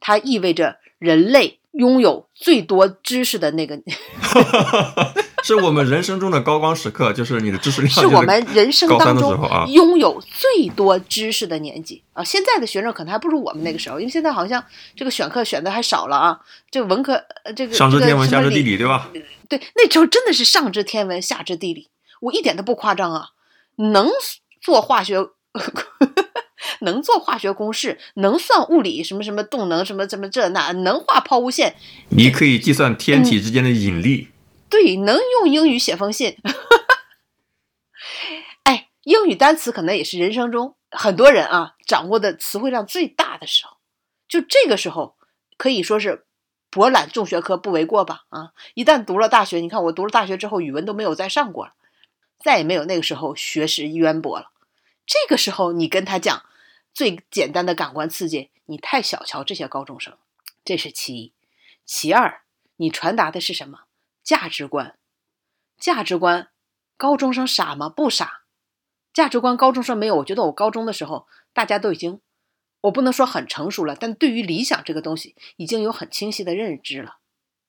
[0.00, 3.78] 它意味着人类拥有最多知识的那个，
[5.44, 12.24] 是我们人生中的高光时刻，就是你的知识量是我们人生当中拥有最多知识的年纪啊！
[12.24, 14.64] 现在的学生可能还不如我们那个时候，因为现在好像
[14.96, 16.40] 这个选课选的还少了啊。
[16.70, 17.22] 这个文科，
[17.54, 19.08] 这个上知天文下知地理，对吧？
[19.48, 21.88] 对，那时候真的是上知天文下知地理，
[22.20, 23.28] 我一点都不夸张啊！
[23.76, 24.08] 能
[24.60, 25.28] 做化学。
[26.80, 31.74] 能做化学公式，能算物理，什么什么动能，什么什么这那，能画抛物线。
[32.10, 34.28] 你可以计算天体之间的引力。
[34.70, 36.36] 对，能用英语写封信。
[38.64, 43.76] 哎，英语单词可能也是人生中很多人啊掌握的词汇量最大的时候。
[44.28, 45.16] 就这个时候，
[45.56, 46.26] 可以说是
[46.70, 48.24] 博览众学科不为过吧？
[48.28, 51.72] 啊，一旦读了大学，你看我读了大学之后，语文都没有再上过了。
[52.38, 54.50] 再也没有那个时候学识渊博了。
[55.06, 56.42] 这个时候你跟他讲
[56.92, 60.16] 最简单的感官刺激，你太小瞧这些高中生，
[60.64, 61.32] 这是其一。
[61.84, 62.42] 其二，
[62.76, 63.84] 你传达的是什么
[64.22, 64.98] 价值观？
[65.78, 66.50] 价值观，
[66.96, 67.88] 高中生傻吗？
[67.88, 68.42] 不傻。
[69.14, 70.16] 价值观高中生没有。
[70.16, 72.20] 我觉得我高中的时候，大家都已经，
[72.82, 77.18] 我不能说很成熟了，但对于理想这个东西，已经有很清晰的认知了。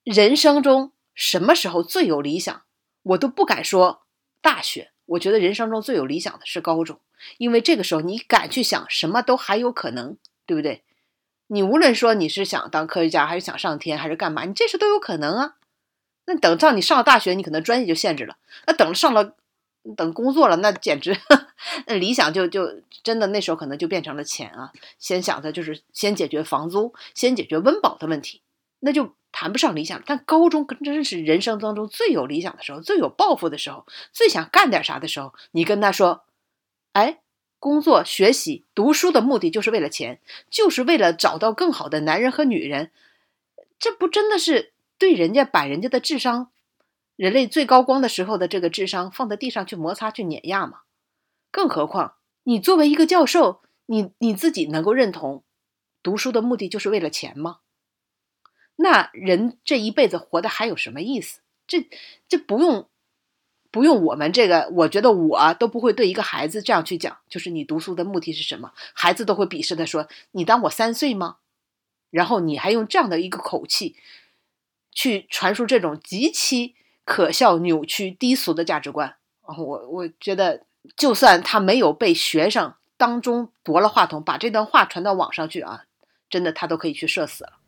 [0.03, 2.63] 人生中什么时候最有理想？
[3.03, 4.05] 我都不敢说
[4.41, 4.91] 大学。
[5.05, 6.99] 我觉得人生中最有理想的是高中，
[7.37, 10.83] 因为这个时候你敢去想，什么都还有可能，对不对？
[11.47, 15.55] 你无论说你是想当科学家，还是想上天，还是干嘛，你这事都有可能啊。
[16.25, 18.37] 那等到你上了大学，你可能专业就限制了。
[18.67, 19.33] 那等上了，
[19.97, 21.17] 等工作了，那简直
[21.87, 24.71] 那理想就就真的那时候可能就变成了钱啊。
[24.99, 28.43] 先想的就是先解决房租，先解决温饱的问题，
[28.81, 30.03] 那就谈不上理想。
[30.05, 35.33] 但高中真是人生当中最有理想的时候，最有抱负的时候，最想干点啥的时候。
[35.49, 36.25] 你跟他说
[36.93, 37.21] ：“哎，
[37.59, 42.91] 工作、学习、读书的目的就是为了钱，就是为了找到更好的男人和女人。”
[43.79, 44.73] 这不真的是？
[44.97, 46.51] 对人家把人家的智商，
[47.15, 50.81] 人类最高光的时候的这个智商放在地上去摩擦去碾压吗？
[51.51, 55.45] 更何况你作为一个教授，你你自己能够认同
[56.03, 57.59] 读书的目的就是为了钱吗？
[58.75, 61.39] 那人这一辈子活的还有什么意思？
[61.65, 61.87] 这
[62.27, 62.89] 这不用
[63.71, 68.71] 不用我们这个，我觉得我都不会对一个孩子这样去讲，就是你读书的目的是什么？
[68.93, 71.37] 孩子都会鄙视的说：“你当我三岁吗？”
[72.11, 73.95] 然后你还用这样的一个口气。
[74.91, 79.55] 去传输这种极其可笑、扭曲、低俗的价值观啊！
[79.57, 80.65] 我我觉得，
[80.97, 85.83] 就算他没有被学生当中夺了话筒，把这段话传到网上去啊，
[86.29, 87.58] 真的他都可以去社死了。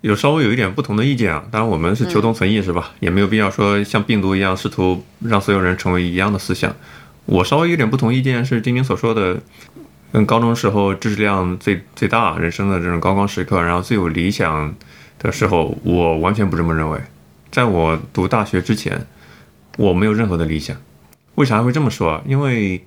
[0.00, 2.92] 有稍微有一点不同的意见啊，当然我们是求同存异是吧？
[3.00, 6.74] 也没有必要说像病毒一样试图让所有人成为一样的思想。
[7.26, 9.40] 我稍微有点不同意见是丁丁所说的，
[10.12, 14.74] 嗯，高中时候知识量最最大，人生的这种高光时刻，然后最有理想。
[15.20, 17.00] 的时候，我完全不这么认为。
[17.50, 19.04] 在我读大学之前，
[19.76, 20.76] 我没有任何的理想。
[21.34, 22.22] 为啥会这么说？
[22.24, 22.86] 因为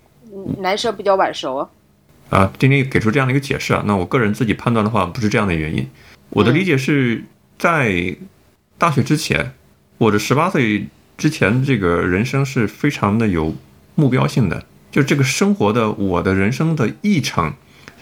[0.60, 1.70] 男生比较晚熟啊。
[2.30, 5.86] 啊，丁丁给出这样的一个解释啊，那我个人自己判断的话，不是这样的原因。
[6.32, 7.26] 我的理解是
[7.58, 8.16] 在
[8.78, 9.54] 大学之前，
[9.98, 13.56] 我的十八岁之前，这个人生是非常的有
[13.96, 14.66] 目标性的。
[14.92, 17.54] 就这个生活的我的人生的议程，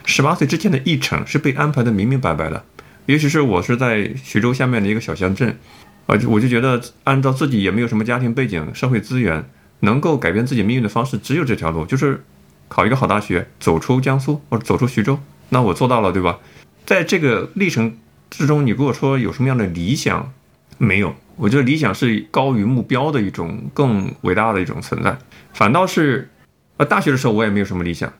[0.05, 2.63] 十八岁之前的议程是被安排的明明白白的。
[3.07, 5.57] 尤其是我是在徐州下面的一个小乡镇，
[6.05, 9.43] 啊，我就觉得按照自己也没有什么家庭背景、社会资源，
[9.79, 12.23] 能够改变自己命运的方式只有这条路，就是
[12.67, 15.19] 考一个好大学，走出江苏或者走出徐州。
[15.49, 16.37] 那我做到了，对吧？
[16.85, 17.97] 在这个历程
[18.29, 20.31] 之中，你如果说有什么样的理想，
[20.77, 21.15] 没有。
[21.35, 25.17] 我觉得理想是高于目标的一种更伟大的一种存在。
[25.53, 26.29] 反倒是，
[26.77, 28.11] 呃，大学的时候我也没有什么理想。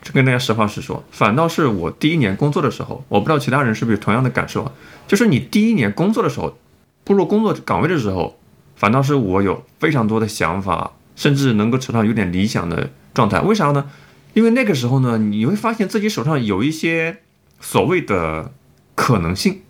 [0.00, 4.72] 这跟大家实话实说，反倒是我第一年工作的时候，我不知道其他人是不是同样的感受啊，
[5.06, 6.58] 就是你第一年工作的时候，
[7.04, 8.38] 步入工作岗位的时候，
[8.74, 13.40] 反倒是我有非常多的想法，甚至能够扯上有点理想的状态。
[13.42, 13.90] 为啥呢？
[14.32, 17.18] 因为那个时候呢，你会发现自己手上有一些
[17.60, 18.52] 所谓的
[18.94, 19.62] 可能性，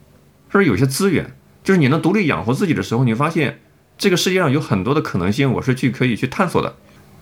[0.51, 3.61] 或者有些资源，就是你能独立养活自己的时候，你发现
[3.97, 6.77] 这个世界上有很多的可能性，我是去可以去探索的。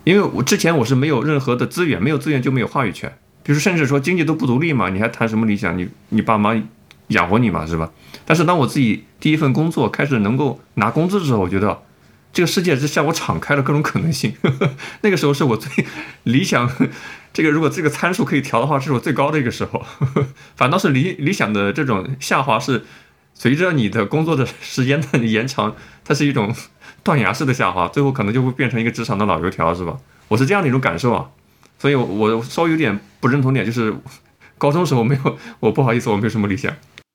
[0.05, 5.77] 因为我之前我是没有任何的资源，没有资源就没有话语权，比如甚至说经济都不独立嘛，你还谈什么理想？
[5.77, 6.59] 你你爸妈
[7.09, 7.91] 养活你嘛，是吧？
[8.25, 11.83] 但是当我自己第一份工作开始能够拿工资的时候，我觉得
[12.33, 14.35] 这个世界是向我敞开了各种可能性。
[15.03, 15.85] 那个时候是我最
[16.25, 16.71] 理想，
[17.33, 19.85] 这个如果这个参数可以调的话，是我最高的一个时候。
[20.57, 22.85] 反倒是理理想的这种下滑是
[23.35, 26.55] 随着你的工作的时间的延长，它是一种。
[27.03, 29.97] 断崖式的下滑，最后可能就会变成一个职场的老油条，是吧？
[30.29, 31.31] 我是这样的一种感受啊，
[31.79, 33.97] 所以，我稍微有点不认同点，就是
[34.59, 36.71] 高中时候没有，我不好意思，我没有什么理想。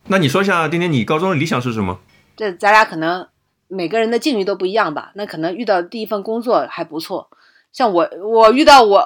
[0.08, 2.00] 那你说一下，丁丁，你高中的理想是什么？
[2.36, 3.28] 这咱俩可能
[3.68, 5.12] 每个人的境遇都不一样吧？
[5.16, 7.30] 那可能遇到第一份工作还不错，
[7.72, 9.06] 像我，我遇到我，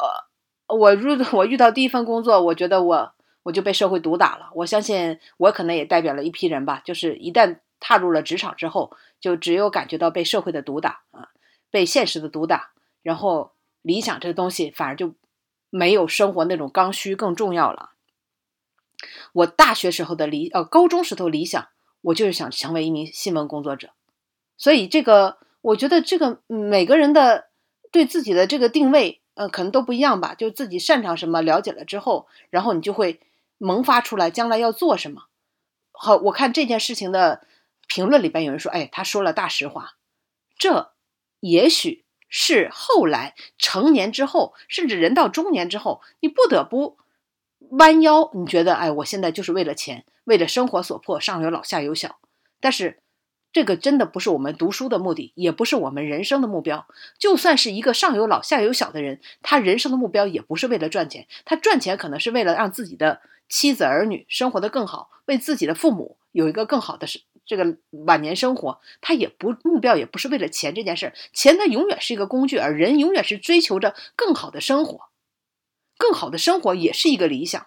[0.67, 4.49] 我入 我遇到第一份工作，我觉得我我就被社会毒打了。
[4.55, 8.95] 我相信我可能也代表了一批人吧，就是一旦踏入了职场之后。
[9.21, 11.27] 就只有感觉到被社会的毒打啊，
[11.69, 13.51] 被现实的毒打，然后
[13.81, 15.13] 理想这个东西反而就
[15.69, 17.89] 没有生活那种刚需更重要了。
[19.33, 21.67] 我大学时候的理呃，高中时候理想，
[21.99, 23.89] 我就是想成为一名新闻工作者。
[24.59, 27.47] 所以这个，我觉得这个每个人的
[27.91, 30.35] 对自己的这个定位，呃，可能都不一样吧。
[30.35, 33.19] 就自己擅长什么，了解了之后，然后你就会
[33.57, 35.23] 萌发出来将来要做什么。
[35.91, 37.41] 好，我看这件事情的。
[37.91, 39.93] 评论里边有人说：“哎，他说了大实话。”
[40.59, 40.91] 这
[41.39, 46.99] 也许是后来成年之后，甚至人到中年之后，你不得不
[47.71, 48.29] 弯腰。
[48.35, 52.19] 你觉得，哎，我现在就是为了钱，为了生活所迫，上有老下有小。
[52.59, 53.01] 但是，
[53.51, 56.87] 这个真的不是我们读书的目的，也不是我们人生的目标。
[57.17, 67.07] 就算是一个上有老下有小的人，他人生的目标也不是为了赚钱，他赚钱可能是为了让自己的妻子儿女生活的更好，为自己的父母有一个更好的。
[67.45, 75.05] 这个晚年生活，他也不目标也不是为了钱这件事儿，钱它永远是一个工具，而人永远是追求着更好的生活，
[75.97, 77.65] 更好的生活也是一个理想。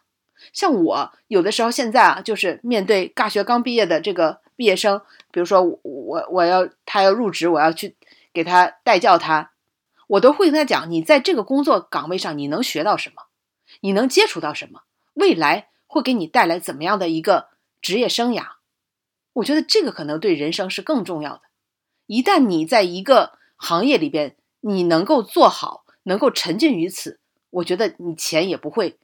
[0.52, 5.00] 像我有的时候现在啊，就是面对大学刚毕业的这个毕业生，
[5.30, 7.96] 比如说我我要他要入职，我要去
[8.32, 9.52] 给他带教他，
[10.06, 13.24] 我都会跟他讲，你在这个工作岗位上你能学到什么，
[13.80, 14.82] 你能接触到什么，
[15.14, 17.48] 未来会给你带来怎么样的一个
[17.80, 18.44] 职业生涯。
[19.34, 21.42] 我觉得这个可能对人生是更重要的。
[22.06, 28.98] 一旦你在一个行业里边，你能够做好，能够沉浸于此，我觉得你钱也不会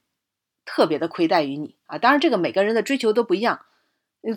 [0.65, 1.97] 特别的亏待于你啊。
[1.97, 3.65] 当然，这个每个人的追求都不一样。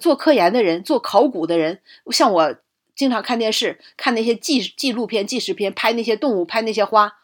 [0.01, 2.57] 做科研的人，做考古的人，像我
[2.95, 7.18] 经常看电视，看那些纪纪录片、纪实片，拍那些动物，拍那些花，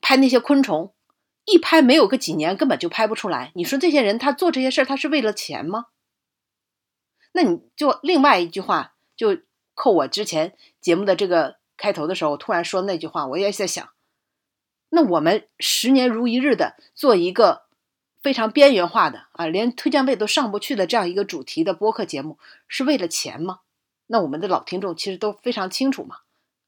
[0.00, 0.94] 拍那些昆虫，
[1.44, 3.52] 一拍没有个几年，根本就拍不出来。
[3.54, 5.86] 你说这些人他做这些事儿，他是为了钱吗？
[7.32, 9.38] 那你就另外一句话，就
[9.74, 13.86] 扣我之前节目的这个开头的时候，我突然说那句话，我也在想，
[14.88, 17.65] 那我们十年如一日的做一个
[18.26, 23.60] 非常边缘化的啊，连推荐位都上不去的这样一个主题的播客节目，是为了钱吗？
[24.08, 26.16] 那我们的老听众其实都非常清楚嘛。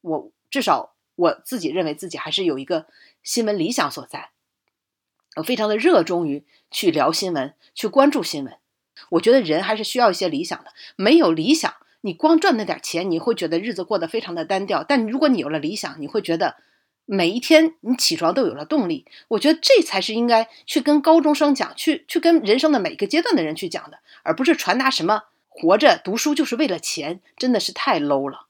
[0.00, 2.86] 我至少我自己认为自己还是有一个
[3.24, 4.30] 新闻理想所在，
[5.34, 8.56] 我非常的热衷于去聊新闻，去关注新闻。
[9.08, 10.70] 我觉得人还是需要一些理想的。
[10.94, 14.84] 没有理想，你光赚那点钱，你会觉得日子过得非常的单调。
[14.84, 16.54] 但如果你有了理想，你会觉得
[17.10, 19.06] 每一天你起床都有了动力。
[19.28, 28.46] 我觉得这才是应该去跟高中生讲，去去跟人生的每个阶段的人去讲的，而不是传达什么活着读书就是为了钱，真的是太 low 了。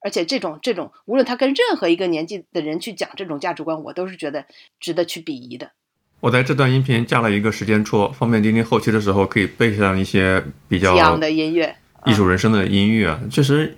[0.00, 4.46] 而且这种这种，无论他跟任何一个年纪的人去讲这种价值观，我都是觉得
[4.80, 5.72] 值得去鄙夷的。
[6.20, 13.20] 我在这段音频加了一个时间戳，方便丁丁后期的时候可以背上一些比较激昂的音乐、艺术人生的音乐啊。
[13.30, 13.76] 确实，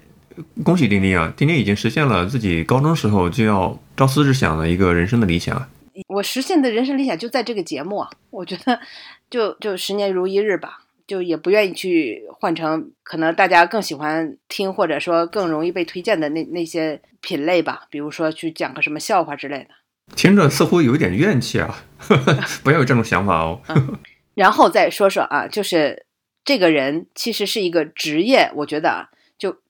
[0.64, 1.32] 恭喜丁丁啊！
[1.36, 5.68] 丁丁已经实现了自己高中时候就要朝思日想的一个人生的理想。
[6.08, 8.10] 我实现的人生理想就在这个节目啊！
[8.30, 8.80] 我觉得，
[9.28, 19.68] 就就十年如一日吧，就也不愿意去换成可能大家更喜欢听或者说更容易被推荐的那那些品类吧，比如说去讲个什么笑话之类的。
[20.16, 21.84] 听着似乎有一点怨气啊，
[22.64, 23.60] 不要有这种想法哦。
[24.34, 26.06] 然后再说说啊，就是
[26.44, 29.10] 这个人其实是一个职业，我觉得啊，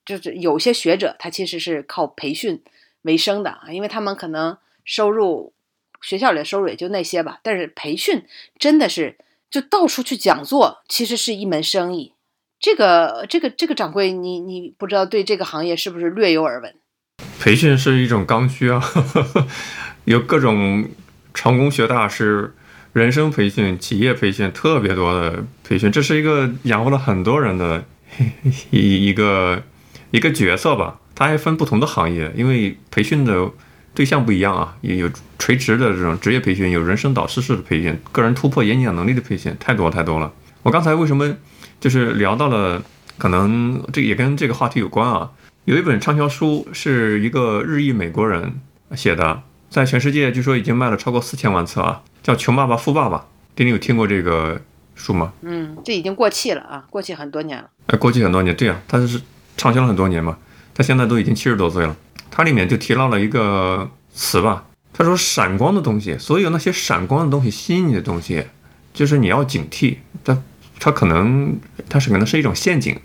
[0.05, 2.61] 就是有些学者他其实是靠培训
[3.03, 5.53] 为生的啊，因为他们可能收入
[6.01, 8.23] 学校里的收入也就那些吧，但是培训
[8.57, 9.17] 真的是
[9.49, 12.13] 就到处去讲座，其实是一门生意。
[12.59, 16.75] 这个这个这个掌柜，你你不知道对这个行业是不是略有耳闻？
[17.39, 18.81] 培训是一种刚需啊。
[20.05, 20.89] 有各种
[21.33, 22.55] 成功学大师、
[22.93, 27.83] 人生培训、企业培训，特别多的培训，这是一个养活了很多人的
[28.71, 29.61] 一一个
[30.11, 30.99] 一个角色吧。
[31.15, 33.49] 它还分不同的行业，因为培训的
[33.93, 34.75] 对象不一样啊。
[34.81, 40.31] 也有垂直的这种职业培训，有人生导师式的培训，个人突破演讲能力的培训，太多太多了。
[40.63, 41.35] 我刚才为什么
[41.79, 42.81] 就是聊到了，
[43.17, 45.31] 可能这也跟这个话题有关啊。
[45.65, 48.59] 有一本畅销书是一个日裔美国人
[48.95, 49.41] 写的。
[49.69, 53.17] 在全世界，据说已经卖了超过四千万册啊，叫《穷爸爸富爸爸》。
[53.55, 54.59] 丁丁有听过这个
[54.95, 55.31] 书吗？
[55.43, 57.69] 嗯，这已经过气了啊，过气很多年了。
[57.87, 59.21] 哎，过气很多年，对啊，它是
[59.57, 60.37] 畅销了很多年嘛。
[60.73, 61.95] 他现在都已经七十多岁了。
[62.29, 68.45] 他里面就提到了一个词吧，他说：“闪光的东西，所有那些闪光的东西，吸引你的东西，
[68.93, 69.97] 就是你要警惕。
[70.23, 70.41] 它，
[70.79, 71.57] 它可能，
[71.89, 72.97] 它是可能是一种陷阱，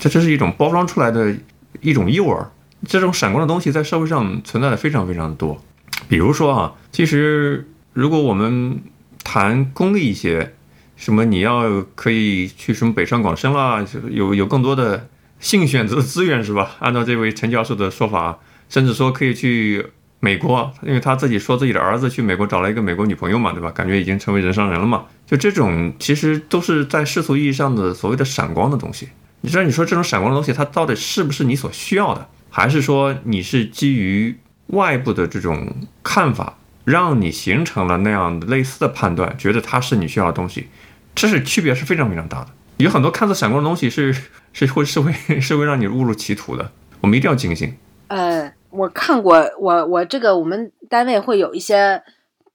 [0.00, 1.34] 它这是一种包装出来的
[1.80, 2.46] 一种诱饵。
[2.88, 5.62] 这种闪光的东西在社会上存在的非常非常多。”
[6.08, 8.82] 比如说啊，其实如果我们
[9.22, 10.54] 谈功利一些，
[10.96, 15.08] 什么你要可以去什么北上广深啦，有有更多的
[15.44, 16.76] 性选择的资源是吧？
[16.78, 18.38] 按照这位陈教授的说法，
[18.70, 19.86] 甚至说可以去
[20.18, 23.70] 美国，因为他自己说自己的儿子去美国找了一个美国女朋友嘛，对吧？
[23.70, 25.04] 感觉已经成为人上人了嘛。
[25.26, 29.10] 就这种其实都是在世俗意义上的所谓的闪光的东西。
[29.42, 34.38] 你知道，你说这种闪光的东西，它到底是不是你所需要的，还是说你是基于？
[34.68, 40.68] 外部的这种看法，让你形成了那样类似的判断，觉得它是你需要的东西，
[41.14, 42.46] 这是区别是非常非常大的。
[42.78, 44.12] 有很多看似闪光的东西， 是
[44.52, 46.70] 是会是会是会让你误入歧途的。
[47.00, 47.76] 我们一定要警醒。
[48.08, 52.02] 呃，我看过，我我这个我们单位会有一些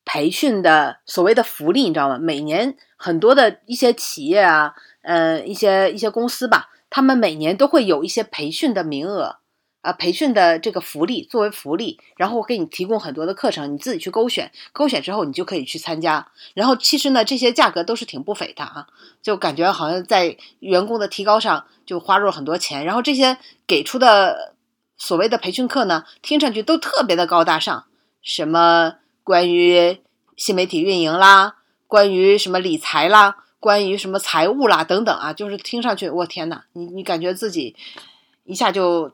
[0.06, 2.18] 培训的所谓的福利，你知道吗？
[2.20, 9.38] 每年很多的一些企业啊，呃，一些一些公司吧，他们每年都会有一些培训的名额。
[9.82, 16.30] 啊，培训的这个福利作为福利，然后我给你提供很多的课程，你自己去勾选，勾选之后你就可以去参加。
[16.54, 18.88] 然后其实呢，这些价格都是挺不菲的啊，
[19.22, 22.84] 就感觉好像在员工的提高上就花入了很多钱。
[22.84, 24.54] 然后这些给出的
[24.98, 27.86] 所谓的培训课呢，听上去都特别的高大上，
[28.22, 30.02] 什么关于
[30.36, 31.56] 新媒体运营啦，
[31.88, 37.78] 关于什么理财啦，关于什么财务啦等等啊，就是听上去，我天哪，你你感觉自己
[38.44, 39.14] 一下就。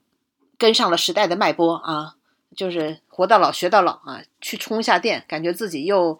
[0.58, 2.16] 跟上了时代的脉搏啊，
[2.56, 6.20] 就是活到老学到老啊，去充一下电，感觉自己又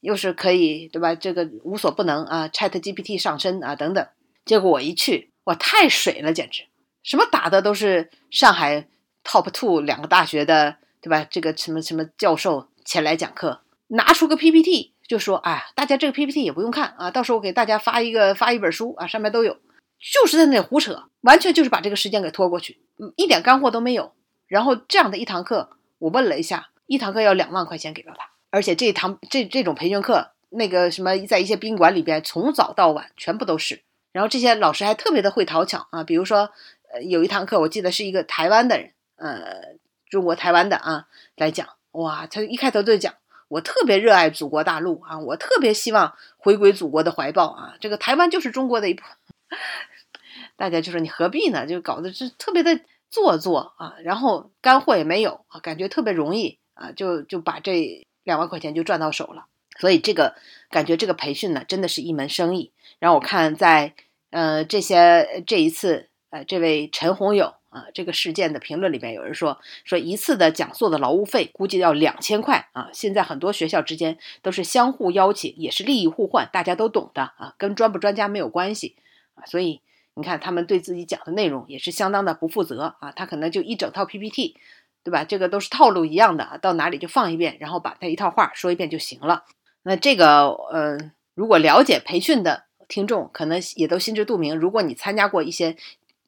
[0.00, 1.14] 又是可以对吧？
[1.14, 4.06] 这个无所不能啊，Chat GPT 上身啊等等。
[4.44, 6.64] 结果我一去，哇，太水了，简直！
[7.02, 8.86] 什么打的都是上海
[9.24, 11.26] Top Two 两个大学的对吧？
[11.30, 19.56] 这个什么什么教授前来讲课，拿出个 PPT 就说：“哎，大家这个 PPT 也不用看啊，到时候我给大家发一个发一本书啊，上面都有。”
[19.98, 22.80] 就是在那胡扯，完全就是把这个时间给拖过去，
[23.16, 24.12] 一点干货都没有。
[24.46, 33.82] 然后这样的一堂课，我问了一下，一堂课要两万块钱给到他，而且这堂这这种培训课，那个什么，在一些宾馆里边，从早到晚全部都是。
[34.12, 36.50] 然后这些老师还特别的会讨巧啊，比如说，
[36.92, 39.76] 呃，有一堂课我记得是一个台湾的人，呃，
[40.08, 43.14] 中国台湾的啊来讲，哇，他一开头就讲，
[43.48, 49.10] 我特别热爱祖国大陆啊，我特别希望回归祖国的怀抱啊，这个台湾就是中国的一部分。
[50.56, 51.66] 大家就说你何必呢？
[51.66, 52.80] 就搞得是特别的
[53.10, 59.46] 做作啊，然后干货也没有啊，感觉特别容易啊，就就把这两万块钱就赚到手了。
[59.78, 60.34] 所以这个
[60.70, 62.72] 感觉这个培训呢，真的是一门生意。
[62.98, 63.94] 然后我看在
[64.30, 72.90] 呃这些这一次呃这位陈红友啊这个事件的评论里边，有人说说一次的讲座的劳务费估计要两千块啊。
[72.92, 78.96] 现在很多学校之间都是相互邀请，也是利益互换，大家都懂的啊，跟专不专家没有关系
[79.40, 79.80] 啊，所以。
[80.14, 83.12] 你看，他们对自己讲的内容也是相当的不负责啊！
[83.12, 84.56] 他可能就一整套 PPT，
[85.04, 85.22] 对吧？
[85.22, 89.44] 这个都是套路一样的，到哪里就放一遍，然后把他一套话说一遍就行了。
[89.84, 90.98] 那这个，呃，
[91.36, 94.58] 如果了解培训的听众，可能也都心知肚明。
[94.58, 95.76] 如果你参加过一些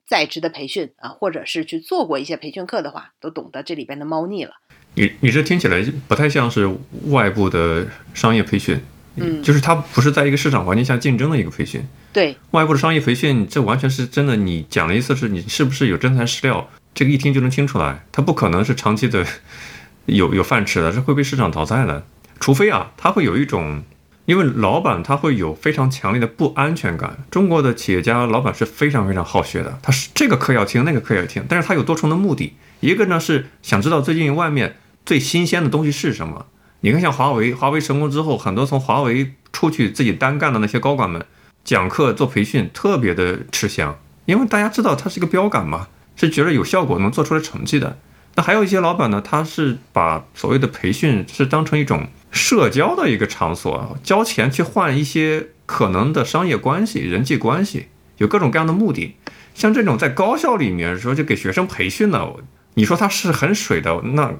[0.07, 4.53] 在职的培训啊，或者是去做过一些培训课的话，都懂得这里边的猫腻了。
[4.95, 6.73] 你你这听起来不太像是
[7.09, 8.81] 外部的商业培训。
[9.17, 14.37] 嗯，就是它不是在一个市场环境下竞争的一个培训，对外部的商业培训，这完全是真的。
[14.37, 16.69] 你讲了一次，是你是不是有真材实料？
[16.93, 19.25] 这个一听就能听出来，他不可能是长期的
[20.07, 22.05] 有有饭吃的，是会被市场淘汰的。
[22.41, 23.85] 除非啊，他会有一种，
[24.25, 27.19] 因为老板他会有非常强烈的不安全感。
[27.31, 36.47] 中国的企业家老板是非常非常好学的，他是这个课要听，那个课要听，但是他有多重的目的，一个呢是想知道最近外面最新鲜的东西是什么。
[36.81, 41.25] 你看，像华为，华为成功之后，很多从华为出去自己单干的那些高管们，
[41.65, 47.99] 讲课做培训特别的吃香，因为大家知道它是一个标杆嘛，是觉得有效果，能做出来成绩的。
[48.37, 57.89] 那还有一些老板呢，他是把所谓的培训是当成一种社交的一个场所，交钱去换一些可能的商业关系、人际关系，
[58.19, 59.17] 有各种各样的目的。
[59.55, 62.27] 像这种在高校里面说就给学生培训呢。
[62.75, 64.33] 你说他是很水的，那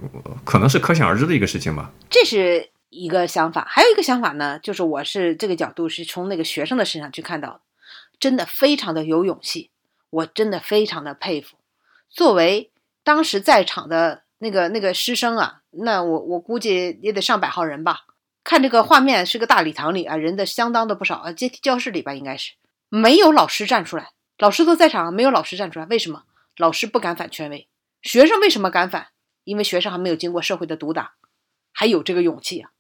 [0.45, 1.91] 可能是可想而知的一个事情吧。
[2.09, 7.61] 这是一个想法，还有一个想法呢，就是我是这个角度是从那个学生的身上去看到的，
[8.19, 9.71] 真的非常的有勇气，
[10.11, 11.57] 我真的非常的佩服。
[12.11, 12.71] 作为
[13.05, 18.07] 当时在场的那个那个师生啊，那我我估计也得上百号人吧。
[18.43, 22.55] 看这个画面是个大礼堂里啊，人的相当的不少啊，阶梯教室里吧应该是
[22.89, 26.25] 没有老师站出来，老师都在场，没有老师站出来，为什么？
[26.57, 27.69] 老师不敢反权威。
[28.03, 29.09] 学生为什么敢反？
[29.45, 31.13] 因为学生还没有经过社会的毒打，
[31.73, 32.71] 还有这个勇气啊！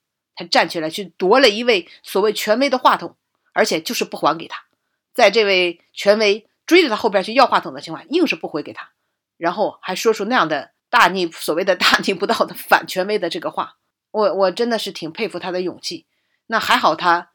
[0.40, 3.14] 他站起来去夺了一位所谓权威的话筒，
[3.52, 4.64] 而且就是不还给他。
[5.12, 8.88] 在这位权威追着他后边去要话筒的情况，硬是不回给他，
[9.36, 13.76] 然后还说出那样的大逆所谓的大逆不道的反权威的这个话。
[14.12, 16.06] 我我真的是挺佩服他的勇气。
[16.46, 17.32] 那还好，他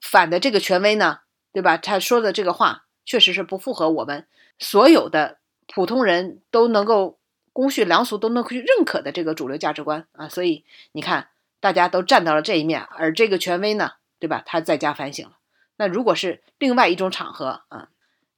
[0.00, 1.20] 反的这个权威呢，
[1.52, 1.76] 对吧？
[1.76, 4.26] 他说的这个话确实是不符合我们
[4.58, 5.36] 所有的
[5.66, 7.18] 普通人都能够。
[7.52, 11.30] 公序良俗都能去认可的这个主流价值观啊，所以你看，
[11.66, 14.40] 大家都站到了这一面，而这个权威呢，对吧？
[14.46, 15.32] 他在家反省了。
[15.78, 17.88] 那如果是另外一种场合啊，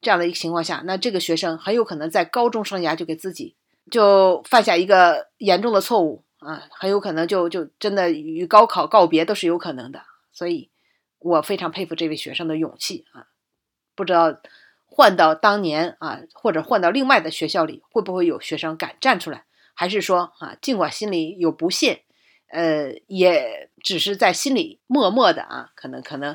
[0.01, 3.55] 这样的一个情况下，那这个学生很有可能在高中生涯就给自己
[3.91, 10.01] 就犯下一个严重的错误啊，很有可能就就真的与高考告别都是有可能的。
[10.33, 10.71] 所以
[11.19, 13.27] 我非常佩服这位学生的勇气啊，
[13.95, 14.39] 不知道。
[14.91, 22.05] 换到当年啊，或者换到另外的学校里，会不会有学生敢站出来，还是说啊，尽管心里有不屑，
[22.49, 26.35] 呃，也只是在心里默默的啊，可能可能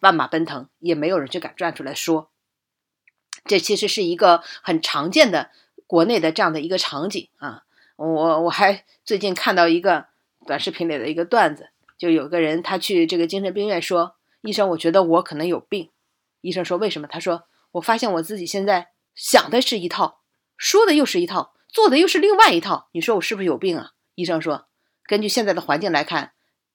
[0.00, 2.30] 万马奔腾，也没有人去敢站出来说。
[3.44, 5.50] 这其实是一个很常见的
[5.86, 7.64] 国内的这样的一个场景啊。
[7.96, 10.06] 我我还最近看到一个
[10.46, 15.90] 短视频里的一个段子，就有个人他去这个精神病院说：“医生，我觉得我可能有病。”
[16.40, 20.22] 医生说：“为什么？”他说：“我发现我自己现在想的是一套，
[20.56, 22.88] 说的又是一套，做的又是另外一套。
[22.92, 24.68] 你说我是不是有病啊？”医生说
[25.10, 26.30] ：“根据现在的环境来看，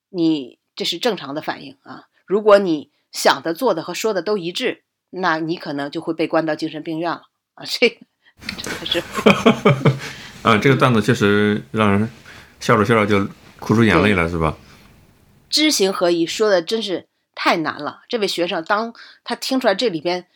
[0.09, 2.07] 你这是正常的反应啊。
[2.25, 7.21] 如果你想的、做的和说的都一致，那你可能就会被关到精神病院了
[7.53, 7.95] 啊。”这个
[8.57, 8.99] 真的是。
[10.43, 12.09] 啊，这个段子确实让人
[12.59, 13.25] 笑着笑着就
[13.61, 14.57] 哭出眼泪了，是吧？
[15.49, 18.01] 知行合一说的真是太难了。
[18.09, 20.27] 这位学生当他听出来这里边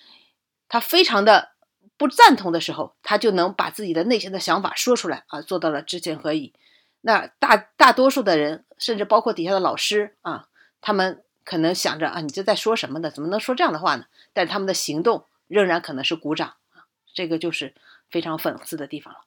[0.70, 1.50] 他非常的
[1.98, 6.54] 不赞同的时候，他就能把自己的内心的想法说出来啊，做到了知行合一。
[7.02, 10.48] 那大大多数的人，甚至包括底下的老师啊，
[10.82, 13.10] 他们可能想着啊，你这在说什么呢？
[13.10, 14.06] 怎么能说这样的话呢？
[14.34, 17.74] 但他们的行动仍然可能是鼓掌啊，这个就是
[18.12, 19.20] 非常讽刺的地方了。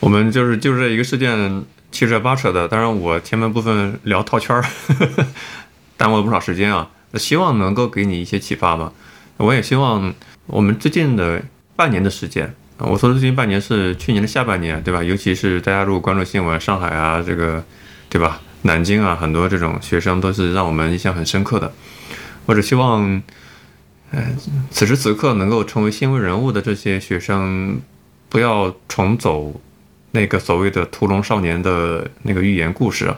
[0.00, 4.64] 我们就是就这一个事件七扯八扯的，当然我前面部分聊套圈儿，
[5.96, 6.90] 耽误了不少时间啊。
[7.14, 8.92] 希望能够给你一些启发吧。
[9.36, 10.14] 我也希望
[10.46, 11.42] 我们最近的
[11.74, 15.02] 半年的时间，我说的最近半年是去年的下半年，对吧？
[15.02, 17.62] 尤其是大家如果关注新闻，上海啊，这个
[18.08, 18.40] 对吧？
[18.62, 21.72] 南京啊，很多这种学生都是让我们印象很深刻的。
[22.46, 23.22] 或者希望，
[24.12, 24.36] 嗯，
[24.70, 27.80] 此时此刻能够成为新闻人物的这些学生，
[28.28, 29.60] 不要重走。
[30.12, 33.16] 那个所谓的屠龙少年的那个寓言故事啊，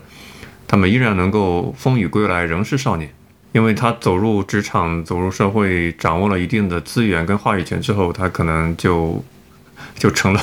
[0.69, 3.11] 他们依然能够风雨归来，仍是少年，
[3.53, 9.25] 因为他走入职场、走入社会，掌握了一定的资源跟话语权之后，他可能就
[9.95, 10.41] 就成了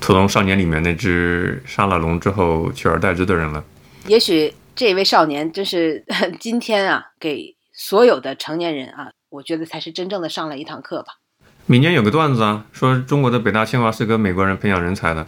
[0.00, 3.62] 屠龙少年里面那只杀了龙之后取而代之的人了。
[4.06, 6.04] 也许这位少年真是
[6.40, 11.18] 今天啊，给所有的成年人啊，我觉得才是真正的上了一堂课吧。
[11.66, 15.26] 民间有个段子啊，说中国的北大清华是跟美国人培养人才的。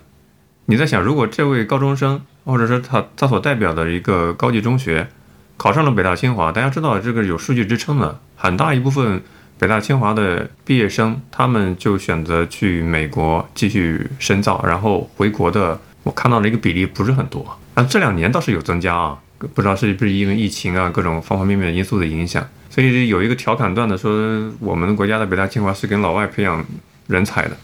[0.66, 5.09] 你在想，如果这位高中生，或者说他他所代表的一个高级中学，
[5.57, 9.22] 考上了北大清华，大家知道这个有数据支撑的，很大一部分
[9.62, 17.46] 北大清华的毕业生，他们就选择去美国继续深造，然后回国的，我看到的一个比例不是很多。
[17.74, 19.16] 啊，这两年倒是有增加啊，
[19.54, 22.44] 不知道是不是因为疫情啊各种方方面面的因素的影响。
[22.70, 26.66] 所以有一个调侃段子说，我们国家的北大清华是跟老外培养
[27.06, 27.56] 人才的。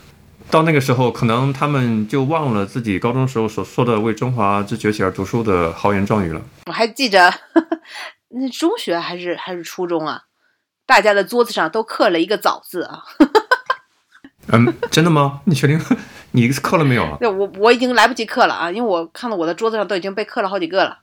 [0.53, 6.41] 到那个时候，可能他们就忘了自己高中时候所说的“为中华之崛起而读书”的豪言壮语了。
[6.67, 7.35] 我还记着，
[8.31, 10.21] 那中学还是还是初中啊，
[10.89, 13.05] 大家的桌子上都刻了一个“早”字啊。
[14.51, 15.43] 嗯，真的吗？
[15.45, 15.79] 你确定？
[16.33, 17.19] 你刻了没有啊？
[17.21, 21.01] 那我我已经来不及刻了啊，因为我看到我的桌子上都已经被刻了好几个了。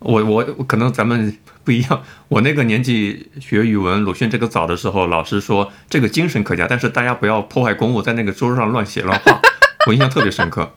[0.00, 2.02] 我我可能咱们不一样。
[2.26, 9.40] 我那个年纪学语文，鲁迅这个早的时候，老师说这个精神可嘉，但是大家不要破坏公物，在那个桌子上乱写乱画。
[9.86, 10.72] 我印象特别深刻。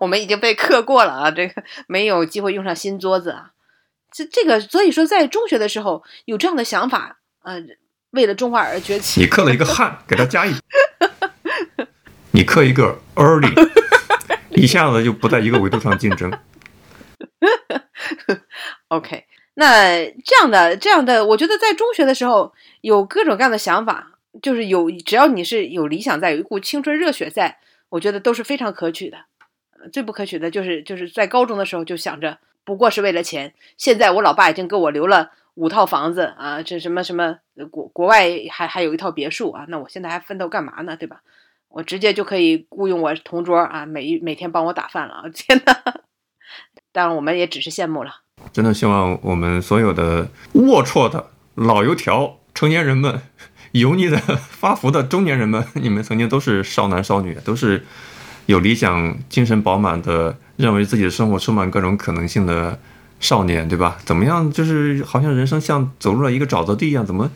[0.00, 3.50] 我们已经被刻过了啊，这个没有机会用上新桌子啊。
[4.12, 7.60] 这这个，所以说在中学的时候有这样的想法，呃，
[8.14, 9.20] 为了中华而崛起。
[9.20, 10.54] 你刻了一个汉，给他加一。
[12.32, 13.52] 你刻一个 early，
[14.50, 16.32] 一下子就不在一个维度上竞争。
[18.88, 24.12] OK，那这样的这样的，我觉得在中学的时候有各种各样的想法，
[24.42, 27.58] 就是有只要你是有理想在，有一股青春热血在，
[27.90, 29.18] 我觉得都是非常可取的。
[29.92, 33.52] 最不可取的就是就是在高中的时候就想着不过是为了钱。
[33.76, 37.36] 现在我老爸已经给我留了五套房子啊，这什么什么
[37.70, 40.96] 国国外还还有一套别墅啊，那我现在还奋斗干嘛呢？
[40.96, 41.20] 对吧？
[41.68, 45.24] 我直接就可以雇佣我同桌啊，每每天帮我打饭了！
[45.34, 45.74] 天呐！
[46.92, 48.12] 当然，我们也只是羡慕了。
[48.52, 53.20] 真的希望我们所有的龌龊的老油条成年人们，
[53.72, 57.84] 油腻的发福的中年人们，你们曾经都是少男少女，都是
[58.46, 62.78] 有理想、精神饱满的，认为自己的生活充满各种可能性的
[63.20, 63.98] 少年，对吧？
[64.04, 64.50] 怎么样？
[64.50, 67.30] 就是好像人生像走入了一个沼泽地一样，怎么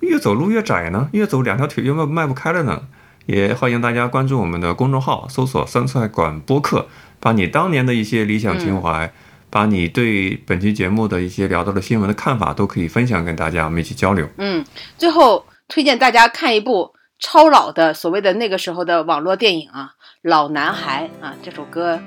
[0.00, 1.08] 越走路越窄呢？
[1.12, 2.82] 越走两条腿越迈迈不开了呢？
[3.26, 6.86] 也欢迎大家关注我们的公众号，搜索“酸菜馆播客”。
[7.18, 9.12] 把你当年的一些理想情怀，
[9.50, 14.28] 把你对本期节目的一些聊到的新闻的看法，都可以分享跟大家，我们一起交流。
[14.36, 14.64] 嗯，
[14.96, 21.98] 最后推荐大家看一部超老的所谓的那个时候的网络电影啊，《老男孩》啊，这首歌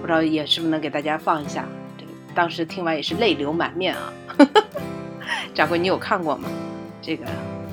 [0.00, 1.64] 不知道也是不是能给大家放一下？
[2.36, 4.12] 这个当时听完也是泪流满面啊。
[5.54, 6.48] 掌柜，你有看过吗？
[7.00, 7.24] 这个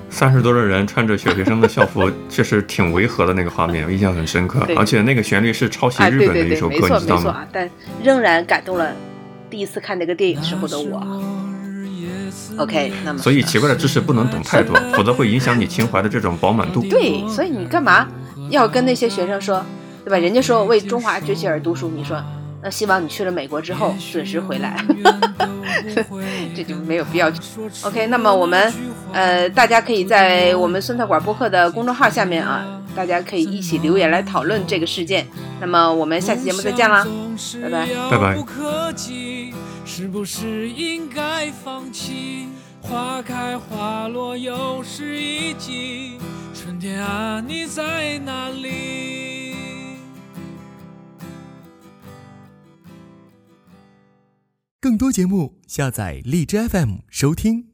[0.09, 4.66] 三十多个人穿着小学生的校服，确实挺违和的那个画面，我印象很深刻。
[4.78, 7.22] 而且那个旋律是抄袭啊，日本的一首歌，你知道吗？
[7.22, 7.70] 没错啊，但
[8.01, 8.91] 仍然感动了
[9.49, 11.03] 第一次看那个电影时候的我。
[12.57, 16.82] OK，那么所以奇怪的知识不能懂太多，否则会影响你情怀的这种饱满度。
[16.84, 18.07] 对，所以你干嘛
[18.49, 19.66] 要跟那些学生说，
[20.05, 20.18] 对吧？
[20.18, 22.24] 人家说为中华崛起而读书，你说
[22.64, 24.82] 那希望你去了美国之后准时回来，
[26.55, 27.30] 这就没有必要。
[27.82, 28.74] OK，那么我们
[29.11, 35.28] 呃，大家可以在我们酸菜馆播客的公众号下面啊，大家可以一起留言来讨论这个事件。
[35.59, 37.05] 那么我们下期节目再见啦，
[37.61, 37.88] 拜拜。
[38.09, 39.53] 拜拜不可及，
[39.86, 42.47] 是不是应该放弃？
[42.82, 46.18] 花开花落又是一季，
[46.53, 49.52] 春天啊，你在哪里？
[54.84, 57.72] 更多节目，下载荔枝 FM 收听。